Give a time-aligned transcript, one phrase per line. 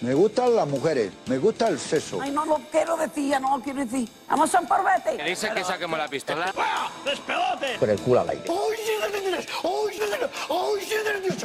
[0.00, 2.20] Me gustan las mujeres, me gusta el sexo.
[2.22, 4.08] Ay, no lo quiero decir, ya no lo quiero decir.
[4.28, 5.16] Vamos a un parvete.
[5.16, 6.54] ¿Qué dice que saquemos la pistola?
[7.80, 8.44] Con el culo al aire.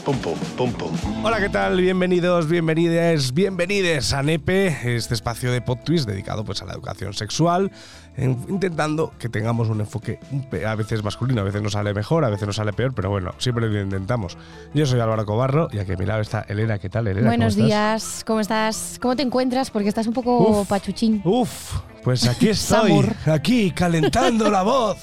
[0.04, 0.92] Pum, pum, pum, pum.
[1.26, 1.80] Hola, ¿qué tal?
[1.80, 7.72] Bienvenidos, bienvenides, bienvenides a NEPE, este espacio de PodTwist dedicado pues, a la educación sexual,
[8.18, 10.20] en- intentando que tengamos un enfoque
[10.68, 13.32] a veces masculino, a veces nos sale mejor, a veces nos sale peor, pero bueno,
[13.38, 14.38] siempre lo intentamos.
[14.74, 16.78] Yo soy Álvaro Cobarro y aquí a mi lado está Elena.
[16.80, 17.28] ¿Qué tal, Elena?
[17.28, 18.02] Buenos ¿Cómo estás?
[18.04, 18.98] días, ¿cómo estás?
[19.02, 19.72] ¿Cómo te encuentras?
[19.72, 20.68] Porque estás un poco Uf.
[20.68, 21.22] pachuchín.
[21.24, 24.98] Uf, pues aquí estoy, aquí calentando la voz.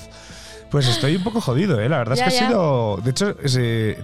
[0.70, 1.88] Pues estoy un poco jodido, ¿eh?
[1.88, 2.98] La verdad Ya, es que ha sido.
[3.02, 3.34] De hecho,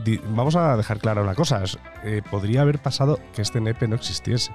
[0.04, 1.62] di- vamos a dejar clara una cosa.
[2.04, 4.50] eh, podría haber pasado que este nepe no existiese.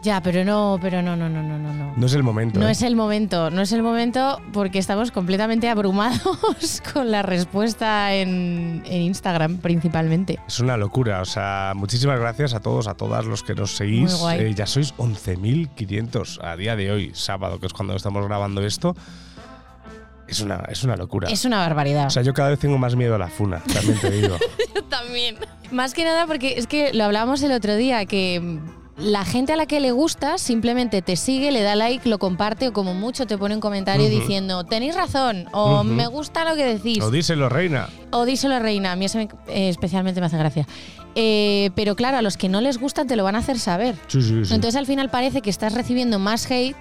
[0.00, 1.72] Ya, pero no, pero no, no, no, no, no.
[1.72, 2.60] No, No es el momento.
[2.60, 2.70] No ¿eh?
[2.70, 8.82] es el momento, no es el momento porque estamos completamente abrumados con la respuesta en,
[8.86, 10.38] en Instagram principalmente.
[10.46, 11.20] Es una locura.
[11.20, 14.12] O sea, muchísimas gracias a todos, a todas los que nos seguís.
[14.12, 14.40] Muy guay.
[14.40, 18.94] Eh, ya sois 11.500 a día de hoy, sábado, que es cuando estamos grabando esto.
[20.28, 21.28] Es una, es una locura.
[21.30, 22.06] Es una barbaridad.
[22.06, 24.36] O sea, yo cada vez tengo más miedo a la funa, también te digo.
[24.74, 25.36] Yo también.
[25.70, 28.58] Más que nada porque es que lo hablábamos el otro día, que
[28.96, 32.68] la gente a la que le gusta simplemente te sigue, le da like, lo comparte
[32.68, 34.18] o como mucho te pone un comentario Ujú.
[34.20, 35.84] diciendo tenéis razón o Ujú.
[35.84, 37.00] me gusta lo que decís.
[37.02, 37.88] o díselo, reina.
[38.10, 38.92] O díselo, reina.
[38.92, 40.66] A mí eso me- eh, especialmente me hace gracia.
[41.14, 43.94] Eh, pero claro, a los que no les gustan te lo van a hacer saber.
[44.08, 44.54] Sí, sí, sí.
[44.54, 46.76] Entonces al final parece que estás recibiendo más hate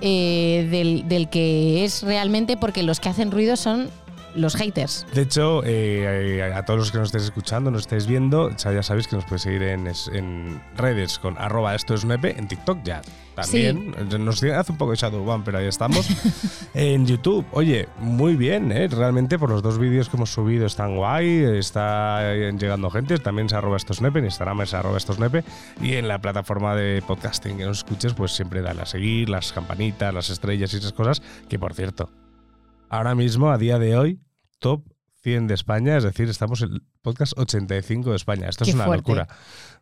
[0.00, 3.90] eh, del, del que es realmente porque los que hacen ruido son
[4.34, 5.06] los haters.
[5.14, 8.82] De hecho, eh, eh, a todos los que nos estéis escuchando, nos estéis viendo, ya
[8.82, 12.82] sabéis que nos podéis seguir en, es- en redes con arroba esto es en TikTok
[12.84, 13.02] ya
[13.34, 13.94] también.
[14.24, 16.08] Nos hace un poco de Shadowban, pero ahí estamos.
[16.74, 18.88] en YouTube, oye, muy bien, ¿eh?
[18.88, 23.46] realmente por los dos vídeos que hemos subido están guay, está eh, llegando gente, también
[23.46, 25.44] es arroba esto es nepe, en Instagram es arroba nepe,
[25.80, 29.52] y en la plataforma de podcasting que nos escuches, pues siempre dale a seguir, las
[29.52, 32.10] campanitas, las estrellas y esas cosas, que por cierto,
[32.88, 34.20] ahora mismo, a día de hoy,
[34.58, 34.82] top
[35.22, 38.48] 100 de España, es decir, estamos en el podcast 85 de España.
[38.48, 39.10] Esto es una fuerte.
[39.10, 39.28] locura.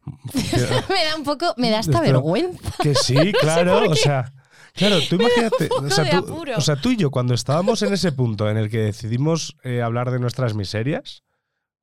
[0.35, 2.73] me da un poco, me da hasta vergüenza.
[2.83, 4.33] Que sí, claro, o sea,
[4.73, 8.49] claro, tú imagínate, sea, tú, o sea, tú y yo cuando estábamos en ese punto
[8.49, 11.23] en el que decidimos eh, hablar de nuestras miserias,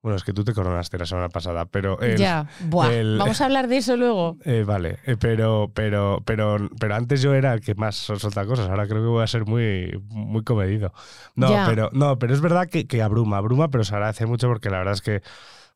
[0.04, 2.94] bueno, es que tú te coronaste la semana pasada, pero el- ya, buah.
[2.94, 4.38] el- Vamos a hablar de eso luego.
[4.46, 8.70] eh, vale, eh, pero, pero, pero, pero antes yo era el que más solta cosas.
[8.70, 10.94] Ahora creo que voy a ser muy, muy comedido.
[11.36, 11.66] No, Ya.
[11.66, 14.80] pero, no, pero es verdad que, que abruma, abruma, pero se agradece mucho porque la
[14.80, 15.22] verdad es que,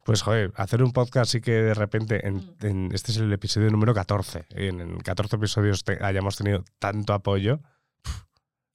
[0.03, 2.55] pues, joder, hacer un podcast sí que de repente, en, Mm.
[2.65, 4.45] en- este es el episodio número 14.
[4.57, 7.59] y en, en 14 episodios te- hayamos tenido tanto apoyo.
[8.03, 8.23] pf,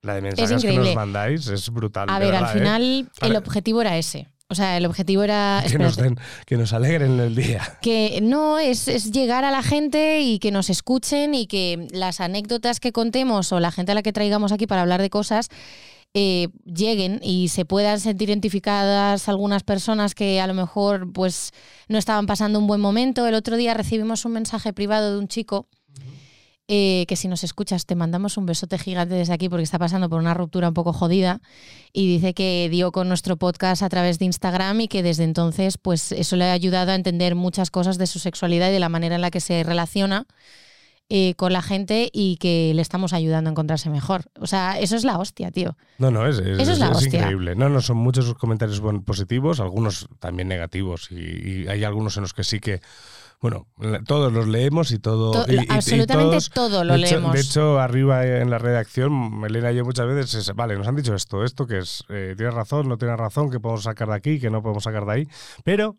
[0.03, 2.09] La de mensajes que nos mandáis es brutal.
[2.11, 2.59] A ver, al verdad, ¿eh?
[2.59, 4.29] final el Para- objetivo era ese.
[4.53, 5.65] O sea, el objetivo era...
[5.67, 7.79] Que nos, den, que nos alegren el día.
[7.83, 12.21] Que no, es, es llegar a la gente y que nos escuchen y que las
[12.21, 15.49] anécdotas que contemos o la gente a la que traigamos aquí para hablar de cosas
[16.15, 21.53] eh, lleguen y se puedan sentir identificadas algunas personas que a lo mejor pues
[21.89, 23.27] no estaban pasando un buen momento.
[23.27, 25.69] El otro día recibimos un mensaje privado de un chico
[26.69, 30.09] eh, que si nos escuchas te mandamos un besote gigante desde aquí porque está pasando
[30.09, 31.41] por una ruptura un poco jodida
[31.93, 35.77] y dice que dio con nuestro podcast a través de Instagram y que desde entonces
[35.77, 38.89] pues eso le ha ayudado a entender muchas cosas de su sexualidad y de la
[38.89, 40.27] manera en la que se relaciona
[41.09, 44.23] eh, con la gente y que le estamos ayudando a encontrarse mejor.
[44.41, 45.77] O sea, eso es la hostia, tío.
[45.99, 47.19] No, no, es, es, Eso es la hostia.
[47.19, 47.55] increíble.
[47.55, 51.11] No, no, son muchos comentarios positivos, algunos también negativos.
[51.11, 52.81] Y, y hay algunos en los que sí que,
[53.43, 53.67] bueno,
[54.07, 55.33] todos los leemos y todo.
[55.33, 57.33] To- y- y- y absolutamente todos- todo lo de hecho, leemos.
[57.35, 60.97] De hecho, arriba en la redacción, Elena y yo muchas veces, es, vale, nos han
[60.97, 64.15] dicho esto, esto que es, eh, tienes razón, no tienes razón, que podemos sacar de
[64.15, 65.29] aquí, que no podemos sacar de ahí.
[65.65, 65.97] Pero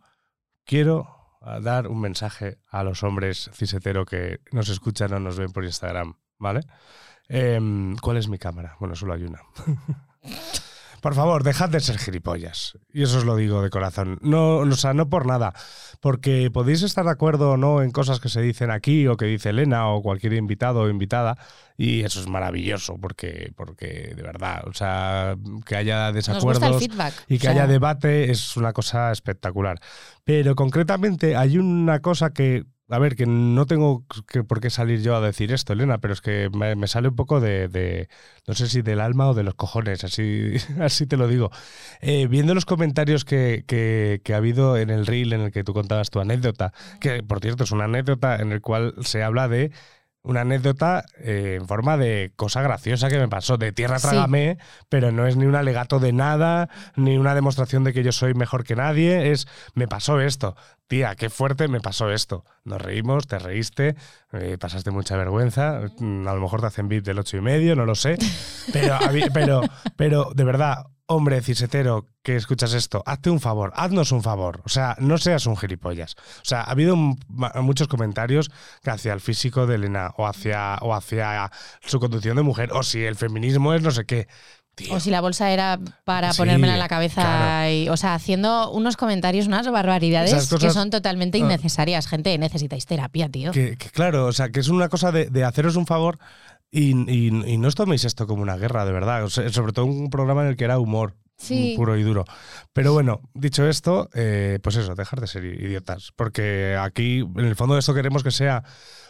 [0.66, 1.08] quiero
[1.42, 5.66] ah, dar un mensaje a los hombres cisetero que nos escuchan o nos ven por
[5.66, 6.62] Instagram, ¿vale?
[7.28, 8.78] Em, ¿Cuál es mi cámara?
[8.80, 9.42] Bueno, solo hay una.
[11.03, 12.78] Por favor, dejad de ser gilipollas.
[12.94, 14.19] Y eso os lo digo de corazón.
[14.22, 15.53] No, o sea, no por nada.
[16.00, 19.26] Porque podéis estar de acuerdo o no en cosas que se dicen aquí o que
[19.26, 21.38] dice Elena o cualquier invitado o invitada.
[21.76, 25.35] Y eso es maravilloso porque, porque de verdad, o sea,
[25.66, 27.14] que haya desacuerdos feedback.
[27.28, 29.82] y que O sea, haya debate es una cosa espectacular.
[30.23, 35.01] Pero concretamente hay una cosa que, a ver, que no tengo que, por qué salir
[35.01, 38.07] yo a decir esto, Elena, pero es que me, sale un poco de, de-
[38.47, 41.49] no sé si del alma o de los cojones, así, así te lo digo.
[42.01, 45.63] Eh, viendo los comentarios que, que- que ha habido en el reel en el que
[45.63, 49.47] tú contabas tu anécdota, que por cierto es una anécdota en el cual se habla
[49.47, 49.72] de
[50.23, 54.08] una anécdota eh, en forma de cosa graciosa que me pasó, de tierra Sí.
[54.08, 54.58] trágame,
[54.90, 58.34] pero no es ni un alegato de nada, ni una demostración de que yo soy
[58.34, 60.55] mejor que nadie, es me pasó esto.
[60.87, 62.46] Tía, qué fuerte me pasó esto.
[62.64, 63.96] Nos reímos, te reíste,
[64.31, 67.76] eh, pasaste mucha vergüenza, mm, a lo mejor te hacen beat del ocho y medio,
[67.76, 68.17] no lo sé,
[68.73, 68.97] pero,
[69.34, 69.61] pero,
[69.97, 74.61] pero de verdad, hombre cisetero que escuchas esto, hazte un favor, haznos un favor.
[74.66, 76.16] O sea, no seas un gilipollas.
[76.41, 78.50] O sea, ha habido muchos comentarios
[78.82, 81.52] que hacia el físico de Elena o hacia, o hacia
[81.82, 84.28] su conducción de mujer, o si el feminismo es no sé qué.
[84.76, 87.22] Tío, O si la bolsa era para Sí, ponérmela en la cabeza.
[87.22, 87.70] claro.
[87.70, 91.41] y- o sea, haciendo unos comentarios, unas barbaridades que son totalmente Ah.
[91.41, 92.08] innecesarias.
[92.08, 93.52] Gente, necesitáis terapia, tío.
[93.52, 96.17] que, que claro, o sea, que es una cosa de, de haceros un favor
[96.73, 99.23] y, y- y no os toméis esto como una guerra, de verdad.
[99.23, 101.16] O sea, sobre todo un programa en el que era humor.
[101.37, 101.73] Sí.
[101.75, 102.25] Puro y duro.
[102.73, 106.11] Pero bueno, dicho esto, eh, pues eso, dejar de ser idiotas.
[106.16, 108.64] Porque aquí, en el fondo, esto queremos que sea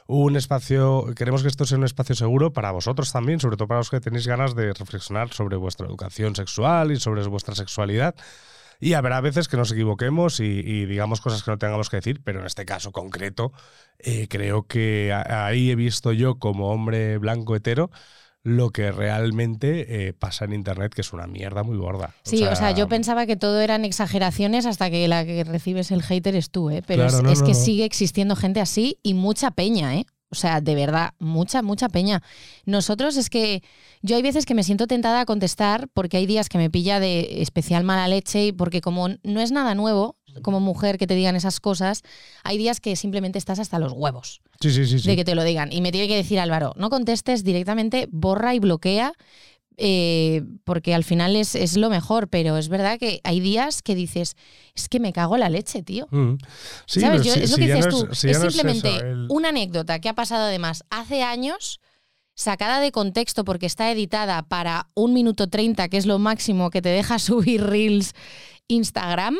[0.07, 3.79] un espacio, queremos que esto sea un espacio seguro para vosotros también, sobre todo para
[3.81, 8.15] los que tenéis ganas de reflexionar sobre vuestra educación sexual y sobre vuestra sexualidad.
[8.83, 12.21] Y habrá veces que nos equivoquemos y, y digamos cosas que no tengamos que decir,
[12.23, 13.53] pero en este caso concreto,
[13.99, 17.89] eh, creo que ahí he visto yo como hombre blanco hetero
[18.45, 22.13] lo que realmente eh, pasa en internet, que es una mierda muy gorda.
[22.23, 26.03] Sí, o sea, yo pensaba que todo eran exageraciones hasta que la que recibes el
[26.03, 26.83] hater es tú, ¿eh?
[26.85, 27.57] Pero Claro, es, no, es no, que no.
[27.57, 30.05] sigue existiendo gente así y mucha peña, ¿eh?
[30.33, 32.23] O sea, de verdad, mucha, mucha peña.
[32.65, 33.61] Nosotros es que
[34.01, 36.99] yo hay veces que me siento tentada a contestar porque hay días que me pilla
[36.99, 41.13] de especial mala leche y porque como no es nada nuevo como mujer que te
[41.13, 42.01] digan esas cosas,
[42.43, 44.97] hay días que simplemente estás hasta los huevos Sí, sí, sí.
[44.97, 45.07] sí.
[45.07, 45.71] de que te lo digan.
[45.71, 49.13] Y me tiene que decir Álvaro, no contestes directamente, borra y bloquea,
[49.77, 53.95] eh, porque al final es, es lo mejor, pero es verdad que hay días que
[53.95, 54.35] dices,
[54.75, 56.07] es que me cago la leche, tío.
[56.11, 56.35] Mm.
[56.85, 57.23] Sí, ¿Sabes?
[57.23, 59.49] Yo- si- es lo que dices no tú, si es no simplemente eso, el- una
[59.49, 61.79] anécdota que ha pasado además hace años,
[62.35, 66.81] sacada de contexto porque está editada para un minuto 30, que es lo máximo que
[66.81, 68.13] te deja subir reels
[68.67, 69.37] Instagram.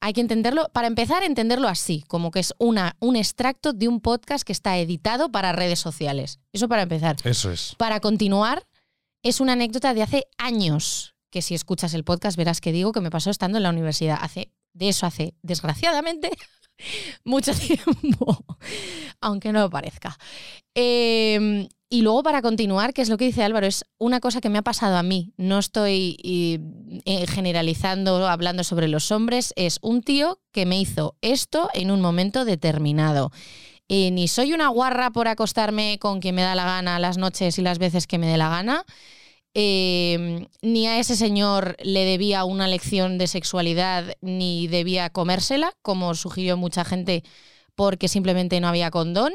[0.00, 4.00] Hay que entenderlo, para empezar, entenderlo así, como que es una, un extracto de un
[4.00, 6.38] podcast que está editado para redes sociales.
[6.52, 7.16] Eso para empezar.
[7.24, 7.74] Eso es.
[7.78, 8.64] Para continuar,
[9.28, 13.00] es una anécdota de hace años, que si escuchas el podcast verás que digo que
[13.00, 14.18] me pasó estando en la universidad.
[14.20, 16.30] Hace, de eso hace, desgraciadamente,
[17.24, 18.44] mucho tiempo,
[19.20, 20.18] aunque no lo parezca.
[20.74, 24.50] Eh, y luego para continuar, que es lo que dice Álvaro, es una cosa que
[24.50, 25.32] me ha pasado a mí.
[25.38, 29.54] No estoy eh, generalizando, hablando sobre los hombres.
[29.56, 33.32] Es un tío que me hizo esto en un momento determinado.
[33.88, 37.58] Eh, ni soy una guarra por acostarme con quien me da la gana las noches
[37.58, 38.84] y las veces que me dé la gana.
[39.60, 46.14] Eh, ni a ese señor le debía una lección de sexualidad ni debía comérsela, como
[46.14, 47.24] sugirió mucha gente,
[47.74, 49.32] porque simplemente no había condón.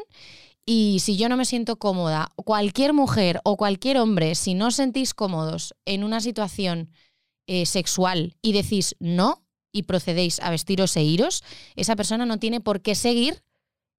[0.66, 5.14] Y si yo no me siento cómoda, cualquier mujer o cualquier hombre, si no sentís
[5.14, 6.90] cómodos en una situación
[7.46, 9.44] eh, sexual y decís no
[9.74, 11.44] y procedéis a vestiros e iros,
[11.76, 13.44] esa persona no tiene por qué seguir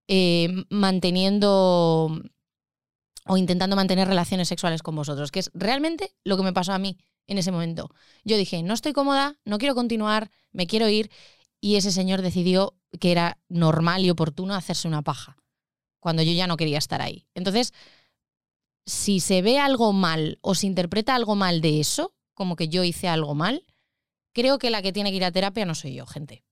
[0.08, 2.22] eh, manteniendo
[3.26, 6.78] o intentando mantener relaciones sexuales con vosotros, que es realmente lo que me pasó a
[6.78, 7.90] mí en ese momento.
[8.24, 11.10] Yo dije, no estoy cómoda, no quiero continuar, me quiero ir,
[11.60, 15.36] y ese señor decidió que era normal y oportuno hacerse una paja,
[16.00, 17.26] cuando yo ya no quería estar ahí.
[17.34, 17.72] Entonces,
[18.86, 22.84] si se ve algo mal o se interpreta algo mal de eso, como que yo
[22.84, 23.64] hice algo mal,
[24.34, 26.44] creo que la que tiene que ir a terapia no soy yo, gente.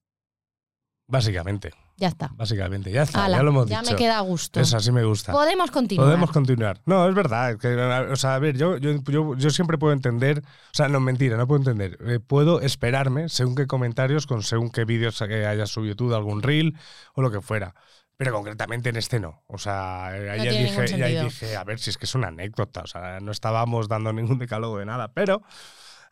[1.07, 1.71] Básicamente.
[1.97, 2.31] Ya está.
[2.35, 2.91] Básicamente.
[2.91, 3.25] Ya está.
[3.25, 3.91] Ala, ya lo hemos ya dicho.
[3.91, 4.59] me queda a gusto.
[4.59, 5.31] Eso así me gusta.
[5.31, 6.07] Podemos continuar.
[6.07, 6.81] Podemos continuar.
[6.85, 7.57] No, es verdad.
[7.57, 10.39] que, o sea, a ver, yo, yo, yo, yo siempre puedo entender.
[10.39, 11.97] O sea, no, mentira, no puedo entender.
[12.05, 16.15] Eh, puedo esperarme según qué comentarios, con según qué vídeos que hayas subido tú de
[16.15, 16.75] algún reel
[17.13, 17.75] o lo que fuera.
[18.17, 19.43] Pero concretamente en este no.
[19.47, 22.81] O sea, eh, ahí dije, ahí dije, a ver, si es que es una anécdota.
[22.81, 25.11] O sea, no estábamos dando ningún decálogo de nada.
[25.13, 25.43] Pero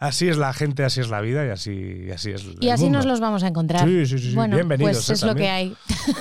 [0.02, 2.44] así es la gente, así es la vida y así, y así es.
[2.60, 2.98] Y el así mundo.
[2.98, 3.88] nos los vamos a encontrar.
[3.88, 4.36] Sí, sí, sí.
[4.36, 5.78] Bueno, Bienvenidos, pues eh, es lo que hay.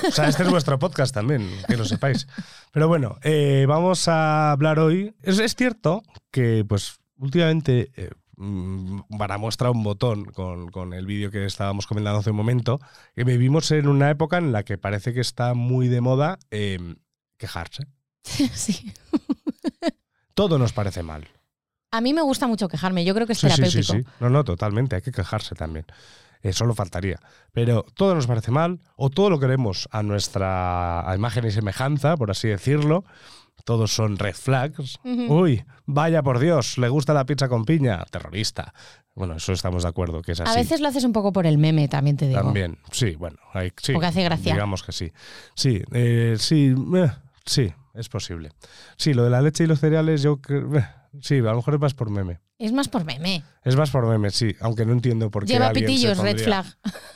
[0.07, 2.27] O sea, este es vuestro podcast también, que lo sepáis.
[2.71, 5.13] Pero bueno, eh, vamos a hablar hoy.
[5.23, 11.07] Es, es cierto que, pues, últimamente, eh, mm, para mostrar un botón con, con el
[11.07, 12.79] vídeo que estábamos comentando hace un momento,
[13.15, 16.77] que vivimos en una época en la que parece que está muy de moda eh,
[17.37, 17.87] quejarse.
[18.23, 18.93] sí.
[20.35, 21.27] Todo nos parece mal.
[21.91, 23.03] A mí me gusta mucho quejarme.
[23.05, 23.93] Yo creo que es Sí, terapéutico.
[23.93, 24.07] sí, sí.
[24.19, 24.95] No, no, totalmente.
[24.95, 25.85] Hay que quejarse también.
[26.43, 27.19] Eh, solo faltaría.
[27.51, 32.31] Pero todo nos parece mal, o todo lo queremos a nuestra imagen y semejanza, por
[32.31, 33.03] así decirlo.
[33.63, 34.99] Todos son red flags.
[35.03, 38.73] Uy, vaya por Dios, le gusta la pizza con piña, terrorista.
[39.13, 40.51] Bueno, eso estamos de acuerdo, que es así.
[40.51, 42.41] A veces lo haces un poco por el meme, también te digo.
[42.41, 44.53] También, sí, bueno, hay, sí, Porque hace gracia.
[44.53, 45.11] Digamos que sí.
[45.53, 47.11] Sí, eh, sí, eh,
[47.45, 48.49] sí, es posible.
[48.97, 50.71] Sí, lo de la leche y los cereales, yo creo.
[51.19, 52.39] Sí, a lo mejor es más por meme.
[52.57, 53.43] Es más por meme.
[53.63, 55.53] Es más por meme, sí, aunque no entiendo por qué.
[55.53, 56.65] Lleva pitillos, red flag.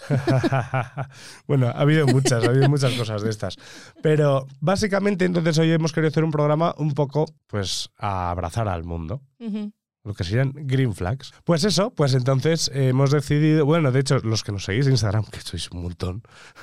[1.47, 3.55] bueno, ha habido muchas, ha habido muchas cosas de estas.
[4.01, 8.83] Pero básicamente, entonces hoy hemos querido hacer un programa un poco, pues, a abrazar al
[8.83, 9.21] mundo.
[10.05, 11.33] Lo que serían green flags.
[11.43, 13.65] Pues eso, pues entonces hemos decidido.
[13.65, 16.21] Bueno, de hecho, los que nos seguís en Instagram, que sois un montón.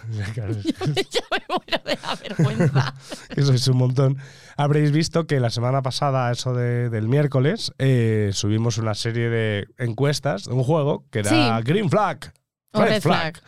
[0.35, 2.95] Ya me muero de la vergüenza.
[3.35, 4.19] que sois un montón.
[4.57, 9.67] Habréis visto que la semana pasada, eso de- del miércoles, eh, subimos una serie de
[9.79, 11.65] encuestas de un juego que era Sí.
[11.65, 12.33] Green Flag.
[12.73, 13.39] O Red, red flag.
[13.39, 13.43] flag.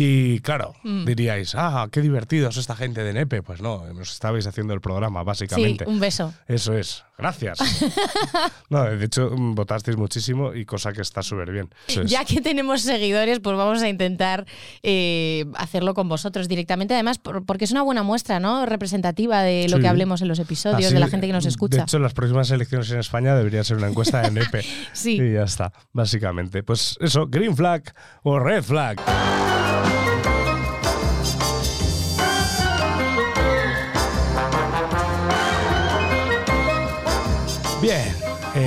[0.00, 1.04] Y claro, Mm.
[1.06, 3.42] diríais, ah, qué divertidos esta gente de Nepe.
[3.42, 5.84] Pues no, nos estabais haciendo el programa, Sí, básicamente.
[5.88, 6.32] un beso.
[6.46, 7.58] Eso es, gracias.
[8.70, 11.68] no, de hecho, mm, votasteis muchísimo y cosa que está súper bien.
[11.88, 12.06] Es.
[12.08, 14.46] Ya que tenemos seguidores, pues vamos a intentar
[14.84, 16.94] eh, hacerlo con vosotros directamente.
[16.94, 18.66] Además, por- porque es una buena muestra, ¿no?
[18.66, 19.82] Representativa de lo Sí.
[19.82, 21.82] que hablemos en los episodios, Así, de la gente que nos De escucha.
[21.82, 24.64] hecho, las próximas elecciones en España debería ser una encuesta de Nepe.
[24.92, 25.20] Sí.
[25.20, 26.62] Y ya está, básicamente.
[26.62, 27.82] Pues eso, green flag
[28.22, 28.96] o red flag.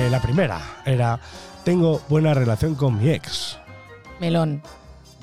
[0.02, 1.20] Eh, la primera era,
[1.64, 3.58] tengo buena relación con mi ex.
[4.20, 4.62] Melón.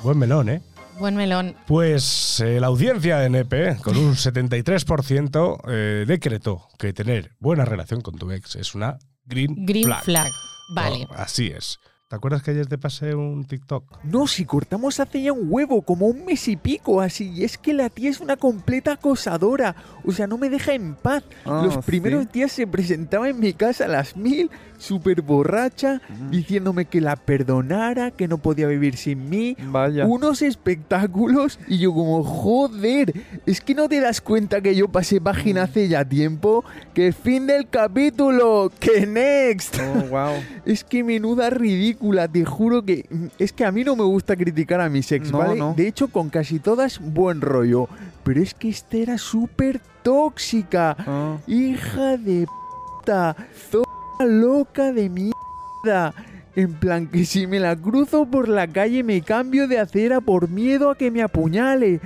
[0.04, 0.62] Buen melón, ¿eh?
[0.98, 1.56] Buen melón.
[1.68, 8.02] Pues eh, la audiencia de NEPE, con un 73%, eh, decretó que tener buena relación
[8.02, 10.04] con tu ex es una green, Green flag.
[10.04, 10.32] flag.
[10.76, 11.08] Vale.
[11.10, 11.80] Oh, así es.
[12.10, 13.84] ¿Te acuerdas que ayer te pasé un TikTok?
[14.04, 17.60] No, si cortamos hace ya un huevo, como un mes y pico así, y es
[17.60, 21.24] que la tía es una completa acosadora, o sea, no me deja en paz.
[21.46, 21.80] Ah, Los ¿sí?
[21.86, 24.50] primeros días se presentaba en mi casa a las mil,
[24.80, 26.01] súper borracha,
[26.32, 29.56] diciéndome que la perdonara, que no podía vivir sin mí.
[29.68, 30.08] Vaya.
[30.08, 33.13] Unos espectáculos y yo como, joder,
[33.46, 36.63] es que no te das cuenta que yo pasé página hace ya tiempo,
[36.96, 39.75] que fin del capítulo, que next.
[39.80, 40.34] Oh, wow.
[40.66, 41.99] Es que menuda ridícula,
[42.32, 45.32] te juro que mm, es que a mí no me gusta criticar a mis ex,
[45.32, 45.60] No, ¿vale?
[45.60, 45.74] no.
[45.75, 47.88] De hecho, con casi todas buen rollo,
[48.24, 50.96] pero es que esta era súper tóxica.
[51.00, 51.38] Ah.
[51.48, 53.36] Hija de puta,
[53.70, 56.13] zorra loca de mierda.
[56.56, 60.50] En plan que si me la cruzo por la calle me cambio de acera por
[60.50, 62.01] miedo a que me apuñale.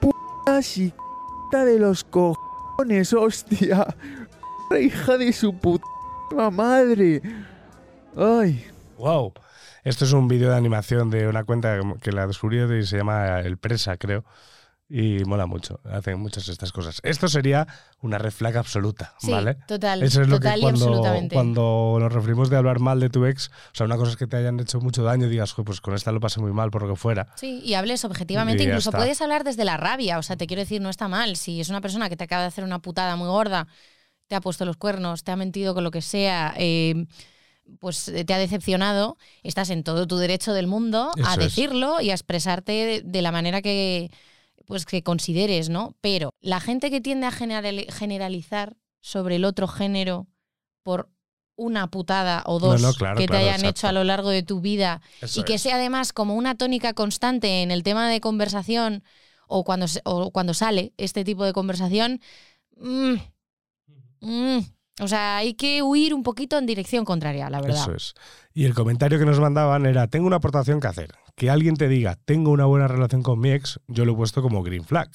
[0.00, 3.86] Puta psicota de los cojones, hostia.
[4.80, 7.22] Hija de su puta madre.
[8.16, 8.64] Ay.
[9.00, 9.32] ¡Wow!
[9.82, 13.40] Esto es un vídeo de animación de una cuenta que la descubrí y se llama
[13.40, 14.24] El Presa, creo.
[14.92, 15.78] Y mola mucho.
[15.84, 16.98] Hacen muchas de estas cosas.
[17.04, 17.66] Esto sería
[18.02, 19.54] una red flag absoluta, Sí, ¿vale?
[19.68, 20.02] total.
[20.02, 23.48] Eso es lo total que cuando, cuando nos referimos de hablar mal de tu ex,
[23.48, 25.80] o sea, una cosa es que te hayan hecho mucho daño y digas, "Jo, pues
[25.80, 27.28] con esta lo pasé muy mal por lo que fuera.
[27.36, 28.64] Sí, y hables objetivamente.
[28.64, 30.18] Y Incluso puedes hablar desde la rabia.
[30.18, 31.36] O sea, te quiero decir, no está mal.
[31.36, 33.68] Si es una persona que te acaba de hacer una putada muy gorda,
[34.26, 37.06] te ha puesto los cuernos, te ha mentido con lo que sea, eh,
[37.78, 41.38] pues eh, te ha decepcionado, estás en todo tu derecho del mundo a es.
[41.38, 44.10] decirlo y a expresarte de, de la manera que,
[44.66, 45.96] pues, que consideres, ¿no?
[46.00, 50.26] Pero la gente que tiende a generali- generalizar sobre el otro género
[50.82, 51.10] por
[51.56, 53.68] una putada o dos no, claro, que te claro, hayan exacto.
[53.70, 55.62] hecho a lo largo de tu vida Eso y que es.
[55.62, 59.02] sea además como una tónica constante en el tema de conversación
[59.46, 62.20] o cuando, o cuando sale este tipo de conversación,
[62.76, 63.14] mm,
[64.20, 64.58] mm,
[65.00, 67.82] o sea, hay que huir un poquito en dirección contraria, la verdad.
[67.82, 68.14] Eso es.
[68.52, 71.14] Y el comentario que nos mandaban era, tengo una aportación que hacer.
[71.36, 74.42] Que alguien te diga, tengo una buena relación con mi ex, yo lo he puesto
[74.42, 75.08] como green flag,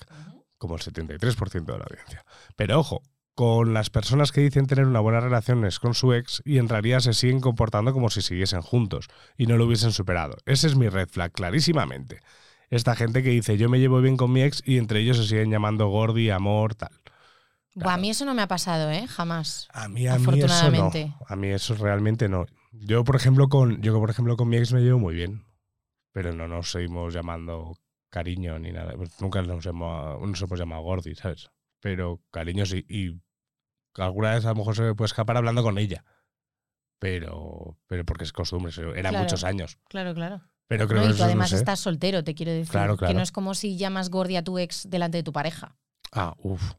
[0.57, 2.25] como el 73% de la audiencia.
[2.55, 3.01] Pero ojo,
[3.35, 6.69] con las personas que dicen tener una buena relación es con su ex y en
[6.69, 10.37] realidad se siguen comportando como si siguiesen juntos y no lo hubiesen superado.
[10.45, 12.21] Ese es mi red flag, clarísimamente.
[12.69, 15.25] Esta gente que dice, yo me llevo bien con mi ex y entre ellos se
[15.25, 16.91] siguen llamando Gordi, amor, tal.
[17.75, 19.05] Buah, a mí eso no me ha pasado, ¿eh?
[19.07, 19.67] Jamás.
[19.73, 20.91] A mí, a mí eso no.
[21.27, 22.45] A mí eso realmente no.
[22.71, 25.45] Yo, por ejemplo, con yo por ejemplo con mi ex me llevo muy bien,
[26.13, 27.77] pero no nos seguimos llamando
[28.09, 28.93] cariño ni nada.
[29.19, 31.49] Nunca nos hemos, nos hemos llamado Gordi, ¿sabes?
[31.81, 32.85] Pero cariño sí.
[32.89, 33.21] Y
[34.01, 36.03] alguna vez a lo mejor se me puede escapar hablando con ella.
[36.99, 39.19] Pero, pero porque es costumbre, eran Claro.
[39.19, 39.77] muchos años.
[39.89, 40.41] Claro, claro.
[40.67, 41.57] Pero creo No, que y tú eso no además sé.
[41.57, 42.71] estás soltero, te quiero decir.
[42.71, 43.15] Claro, Que claro.
[43.15, 45.75] no es como si llamas gordi a tu ex delante de tu pareja.
[46.11, 46.73] Ah, uff.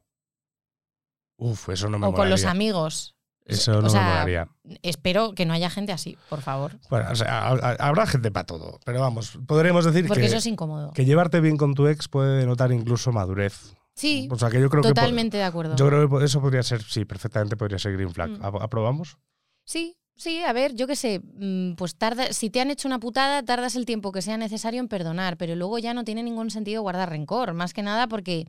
[1.36, 3.14] Uf, eso no me o con los amigos.
[3.44, 4.48] Eso no o me molaría.
[4.82, 6.72] Espero que no haya gente así, por favor.
[6.90, 8.80] Bueno, o sea, ha- ha- habrá gente para todo.
[8.84, 10.90] Pero vamos, podremos decir Porque que, eso es incómodo.
[10.92, 13.74] que llevarte bien con tu ex puede denotar incluso madurez.
[13.94, 14.88] Sí, O sea, que yo creo que.
[14.88, 15.76] totalmente de acuerdo.
[15.76, 18.30] Yo creo que eso podría ser, sí, perfectamente podría ser Green Flag.
[18.30, 18.42] Mm.
[18.42, 19.16] ¿Apro- ¿Aprobamos?
[19.64, 22.98] Sí, sí, a ver, yo qué sé, mm, pues tarda, si te han hecho una
[22.98, 26.50] putada, tardas el tiempo que sea necesario en perdonar, pero luego ya no tiene ningún
[26.50, 28.46] sentido guardar rencor, más que nada porque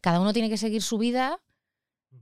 [0.00, 1.38] cada uno tiene que seguir su vida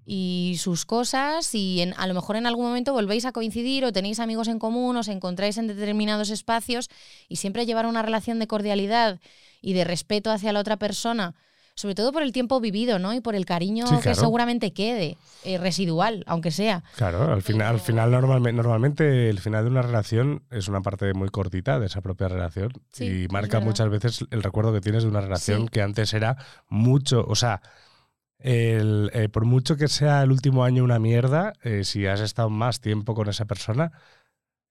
[0.05, 3.93] y sus cosas y en- a lo mejor en algún momento volvéis a coincidir o
[3.93, 6.89] tenéis amigos en común, os encontráis en determinados espacios
[7.29, 9.21] y siempre llevar una relación de cordialidad
[9.61, 11.35] y de respeto hacia la otra persona,
[11.75, 13.13] sobre todo por el tiempo vivido, ¿no?
[13.13, 16.83] Y por el cariño Sí, que seguramente quede, eh, residual, aunque sea.
[16.97, 21.13] Claro, al final, al final normalmente, normalmente el final de una relación es una parte
[21.13, 25.03] muy cortita de esa propia relación Sí, y marca muchas veces el recuerdo que tienes
[25.03, 25.69] de una relación Sí.
[25.69, 26.37] que antes era
[26.69, 27.61] mucho, o sea,
[28.39, 32.51] el, eh, por mucho que sea el último año una mierda, eh, si has estado
[32.51, 33.93] más tiempo con esa persona,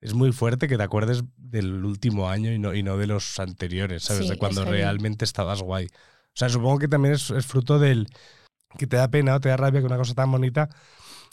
[0.00, 3.38] es muy fuerte que te acuerdes del último año y no, y no de los
[3.40, 4.24] anteriores, ¿sabes?
[4.24, 5.86] Sí, de cuando realmente estabas guay.
[5.86, 8.06] O sea, supongo que también es, es fruto del
[8.78, 10.68] que te da pena o te da rabia que una cosa tan bonita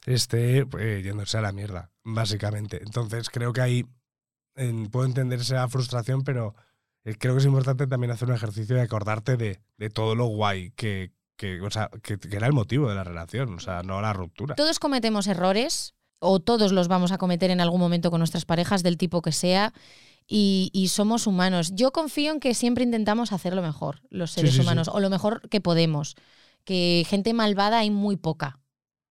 [0.06, 2.82] esté eh, yéndose a la mierda, básicamente.
[2.84, 3.86] Entonces creo que ahí
[4.56, 6.56] en- puedo entender esa frustración, pero
[7.04, 10.26] eh, creo que es importante también hacer un ejercicio de acordarte de, de todo lo
[10.26, 13.84] guay que, que, o sea, que, que era el motivo de la relación, o sea,
[13.84, 14.56] no la ruptura.
[14.56, 18.84] Todos cometemos errores, o todos los vamos a cometer en algún momento con nuestras parejas,
[18.84, 19.74] del tipo que sea,
[20.28, 21.72] y, y somos humanos.
[21.74, 24.64] Yo confío en que siempre intentamos hacerlo mejor, los seres sí, sí.
[24.64, 26.16] humanos, o lo mejor que podemos.
[26.64, 28.60] Que gente malvada hay muy poca.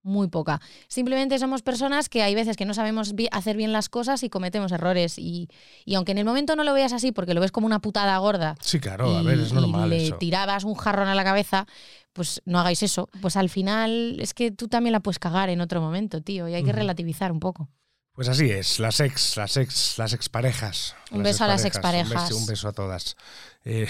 [0.07, 0.61] Muy poca.
[0.87, 4.29] Simplemente somos personas que hay veces que no sabemos bi- hacer bien las cosas y
[4.29, 5.19] cometemos errores.
[5.19, 5.49] Y,
[5.87, 8.17] y aunque en el momento no lo veas así, porque lo ves como una putada
[8.19, 10.17] gorda, Sí, claro, a ver, es normal y le eso.
[10.19, 11.67] tirabas un jarrón a la cabeza,
[12.13, 13.09] pues no hagáis eso.
[13.23, 16.55] Pues al final es que tú también la puedes cagar en otro momento, tío, y
[16.55, 17.71] hay que relativizar un poco.
[18.13, 20.95] Pues así es, las ex, las ex, las exparejas.
[21.11, 22.29] Un beso a las Un exparejas.
[22.29, 23.17] beso, un beso a todas.
[23.65, 23.89] Eh,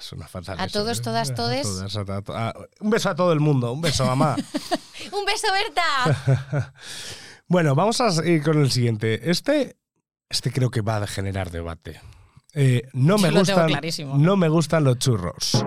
[0.00, 1.02] es una fatal A eso, todos, ¿eh?
[1.02, 1.62] todas, A todes.
[1.62, 4.34] todas, a to- a- un beso a todo el mundo, un beso, mamá.
[5.12, 6.72] ¡Un beso, Berta!
[7.48, 9.30] bueno, vamos a ir con el siguiente.
[9.30, 9.76] Este,
[10.28, 12.00] este creo que va a generar debate.
[12.54, 13.70] Eh, no me gustan,
[14.16, 15.64] no me gustan los churros.